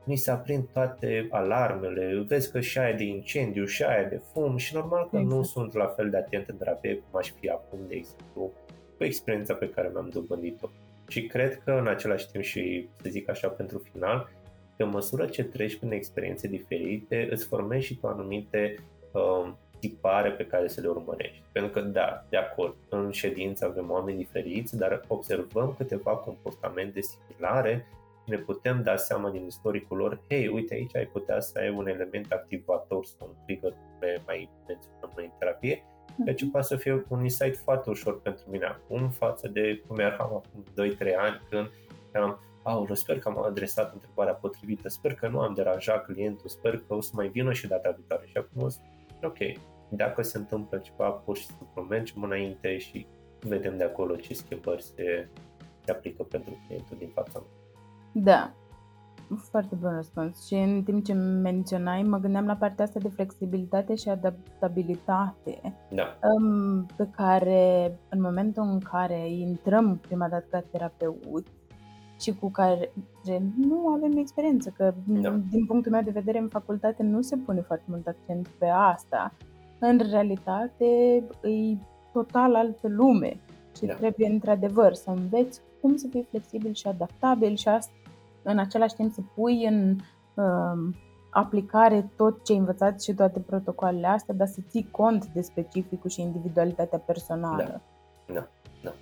mi 0.08 0.15
se 0.15 0.32
aprind 0.32 0.67
toate 0.74 1.28
alarmele, 1.30 2.24
vezi 2.28 2.52
că 2.52 2.60
și 2.60 2.78
aia 2.78 2.96
de 2.96 3.04
incendiu, 3.04 3.65
și 3.65 3.84
aia 3.84 4.04
de 4.04 4.22
fum 4.34 4.58
și 4.58 4.76
normal 4.76 5.10
că 5.10 5.17
exact. 5.17 5.36
nu 5.36 5.43
sunt 5.43 5.74
la 5.74 5.86
fel 5.86 6.10
de 6.10 6.17
atent 6.17 6.48
în 6.48 6.58
terapie 6.58 6.96
cum 6.96 7.20
aș 7.20 7.32
fi 7.39 7.50
acum, 7.50 7.80
de 7.88 7.96
exemplu, 7.96 8.52
cu 8.98 9.04
experiența 9.04 9.54
pe 9.54 9.70
care 9.70 9.89
mi-am 9.93 10.10
dobândit-o. 10.10 10.70
Și 11.08 11.26
cred 11.26 11.62
că 11.63 11.72
în 11.72 11.88
același 11.88 12.32
timp 12.32 12.43
și, 12.43 12.89
să 13.02 13.10
zic 13.10 13.30
așa, 13.30 13.48
pentru 13.48 13.84
final, 13.91 14.30
pe 14.76 14.84
măsură 14.84 15.26
ce 15.26 15.43
treci 15.43 15.78
prin 15.78 15.91
experiențe 15.91 16.48
diferite, 16.48 17.28
îți 17.32 17.46
formezi 17.46 17.86
și 17.86 17.98
tu 17.98 18.08
anumite 18.08 18.76
uh, 19.12 19.52
tipare 19.80 20.32
pe 20.32 20.46
care 20.46 20.67
să 20.67 20.82
le 20.82 20.88
urmărești. 20.88 21.43
Pentru 21.52 21.72
că, 21.72 21.82
da, 21.82 22.26
de 22.30 22.38
acord, 22.38 22.76
în 22.89 23.12
ședință 23.12 23.65
avem 23.65 23.91
oameni 23.91 24.17
diferiți, 24.17 24.78
dar 24.78 25.02
observăm 25.08 25.74
câteva 25.78 26.12
comportamente 26.12 27.00
similare 27.02 27.86
și 27.86 28.07
ne 28.28 28.38
putem 28.38 28.84
da 28.84 28.96
seama 28.96 29.30
din 29.30 29.46
istoricul 29.46 29.98
lor, 29.98 30.22
hei, 30.30 30.48
uite 30.48 30.74
aici 30.74 30.96
ai 30.96 31.06
putea 31.06 31.40
să 31.40 31.60
ai 31.60 31.70
un 31.70 31.88
element 31.88 32.32
activator 32.32 33.06
sau 33.06 33.28
un 33.28 33.44
trigger, 33.46 33.74
pe 34.00 34.22
mai 34.26 34.50
menționăm 34.68 35.12
noi 35.16 35.26
în 35.26 35.32
terapie, 35.40 35.84
deci 36.16 36.50
poate 36.52 36.68
să 36.68 36.76
fie 36.76 37.06
un 37.10 37.22
insight 37.22 37.58
foarte 37.58 37.90
ușor 37.90 38.22
pentru 38.22 38.44
mine 38.50 38.66
acum 38.66 39.10
față 39.10 39.48
de 39.48 39.84
cum 39.88 40.00
eram 40.00 40.44
acum 40.46 40.63
2-3 40.63 41.16
ani 41.18 41.42
când 41.50 41.72
eram 42.12 42.40
Aoleu, 42.68 42.96
sper 42.96 43.20
că 43.20 43.28
am 43.30 43.44
adresat 43.44 43.94
întrebarea 43.94 44.34
potrivită, 44.34 44.90
sper 44.90 45.13
că 45.13 45.28
nu 45.28 45.40
am 45.40 45.54
deranjat 45.54 46.06
clientul, 46.06 46.50
sper 46.50 46.78
că 46.88 46.94
o 46.94 47.02
să 47.02 47.12
mai 47.13 47.28
vină 47.28 47.54
și 47.54 47.68
data 47.68 47.92
viitoare. 47.92 48.26
Și 48.26 48.38
acum 48.38 48.70
ok, 49.24 49.38
dacă 49.90 50.22
se 50.22 50.38
întâmplă 50.38 50.78
ceva, 50.78 51.10
pur 51.10 51.38
și 51.38 51.46
simplu 51.46 51.82
mergem 51.82 52.24
înainte 52.24 52.78
și 52.78 53.08
vedem 53.40 53.78
de 53.78 53.84
acolo 53.84 54.16
ce 54.16 54.34
schimbări 54.34 54.84
se, 54.84 55.28
se 55.84 55.92
aplică 55.92 56.24
pentru 56.24 56.63
clientul 56.68 56.98
din 56.98 57.10
fața 57.10 57.40
mea. 57.40 57.57
Da, 58.23 58.51
foarte 59.36 59.75
bun 59.75 59.91
răspuns. 59.95 60.45
Și 60.45 60.53
în 60.53 60.84
timp 60.84 61.06
ce 61.06 61.13
menționai, 61.13 62.03
mă 62.03 62.17
gândeam 62.17 62.45
la 62.45 62.56
partea 62.56 62.86
asta 62.86 62.99
de 62.99 63.10
flexibilitate 63.10 63.95
și 63.95 64.10
adaptabilitate 64.10 65.75
da. 65.89 66.17
pe 66.95 67.08
care 67.15 67.97
în 68.10 68.21
momentul 68.21 68.63
în 68.63 68.80
care 68.80 69.30
intrăm 69.30 69.97
prima 69.97 70.27
dată 70.27 70.45
ca 70.49 70.60
terapeut 70.71 71.47
și 72.19 72.34
cu 72.34 72.49
care 72.49 72.91
nu 73.58 73.88
avem 73.88 74.17
experiență, 74.17 74.73
că 74.77 74.93
da. 75.06 75.30
din 75.49 75.65
punctul 75.65 75.91
meu 75.91 76.01
de 76.01 76.12
vedere 76.12 76.38
în 76.38 76.47
facultate 76.47 77.03
nu 77.03 77.21
se 77.21 77.36
pune 77.36 77.62
foarte 77.62 77.86
mult 77.88 78.08
accent 78.08 78.47
pe 78.47 78.65
asta 78.65 79.34
în 79.80 79.99
realitate 80.10 80.86
e 81.41 81.77
total 82.13 82.56
altă 82.56 82.88
lume 82.88 83.39
și 83.77 83.86
da. 83.86 83.93
trebuie 83.93 84.30
într-adevăr 84.30 84.93
să 84.93 85.10
înveți 85.10 85.62
cum 85.82 85.95
să 85.95 86.08
fii 86.08 86.27
flexibil 86.30 86.73
și 86.73 86.88
adaptabil 86.88 87.56
și 87.56 87.67
asta, 87.67 87.91
în 88.48 88.60
același 88.60 88.96
timp 88.96 89.14
să 89.14 89.22
pui 89.36 89.66
în 89.66 89.96
uh, 90.34 90.96
aplicare 91.32 92.12
tot 92.16 92.44
ce 92.44 92.52
ai 92.52 92.58
învățat 92.58 93.02
și 93.02 93.14
toate 93.14 93.40
protocoalele 93.40 94.08
astea, 94.08 94.34
dar 94.34 94.48
să 94.48 94.60
ții 94.68 94.90
cont 94.92 95.26
de 95.26 95.42
specificul 95.42 96.10
și 96.10 96.22
individualitatea 96.22 97.00
personală. 97.00 97.82
Da, 98.26 98.34
da, 98.34 98.48
da. 98.84 98.94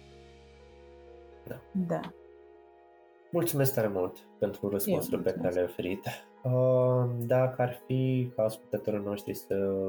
Da. 1.47 1.55
da. 1.87 1.99
Mulțumesc 3.31 3.73
tare 3.73 3.87
mult 3.87 4.17
pentru 4.39 4.69
răspunsurile 4.69 5.21
pe 5.21 5.39
care 5.39 5.53
le-ai 5.53 5.65
oferit. 5.65 6.05
Uh, 6.43 7.05
dacă 7.25 7.61
ar 7.61 7.81
fi 7.85 8.31
ca 8.35 8.43
ascultătorii 8.43 9.03
noștri 9.03 9.33
să 9.33 9.79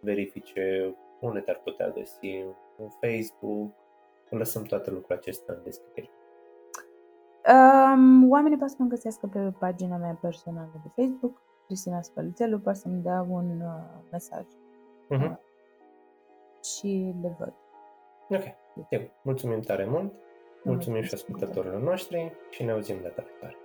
verifice 0.00 0.94
unde 1.20 1.40
te-ar 1.40 1.60
putea 1.64 1.88
găsi, 1.88 2.44
în 2.78 2.88
Facebook, 3.00 3.72
lăsăm 4.30 4.62
toate 4.62 4.90
lucrurile 4.90 5.18
acestea 5.18 5.54
în 5.54 5.60
descriere. 5.64 6.10
Um, 7.48 8.30
oamenii 8.30 8.58
pot 8.58 8.68
să 8.68 8.76
mă 8.78 8.86
găsească 8.86 9.26
pe 9.26 9.52
pagina 9.58 9.96
mea 9.96 10.18
personală 10.20 10.70
de 10.82 11.02
Facebook, 11.02 11.42
Cristina 11.66 12.02
Spălțelu, 12.02 12.58
poate 12.58 12.78
să-mi 12.78 13.02
dea 13.02 13.26
un 13.28 13.60
uh, 13.60 14.02
mesaj. 14.10 14.44
Uh-huh. 14.44 15.30
Uh, 15.30 15.36
și 16.62 17.14
le 17.22 17.36
văd. 17.38 17.54
Ok, 18.28 18.44
Bine. 18.88 19.12
mulțumim 19.22 19.60
tare 19.60 19.86
mult, 19.86 20.12
mulțumim 20.64 21.02
și 21.02 21.14
ascultătorilor 21.14 21.80
noștri 21.80 22.32
și 22.50 22.62
ne 22.62 22.70
auzim 22.70 22.96
data 23.02 23.22
viitoare. 23.26 23.56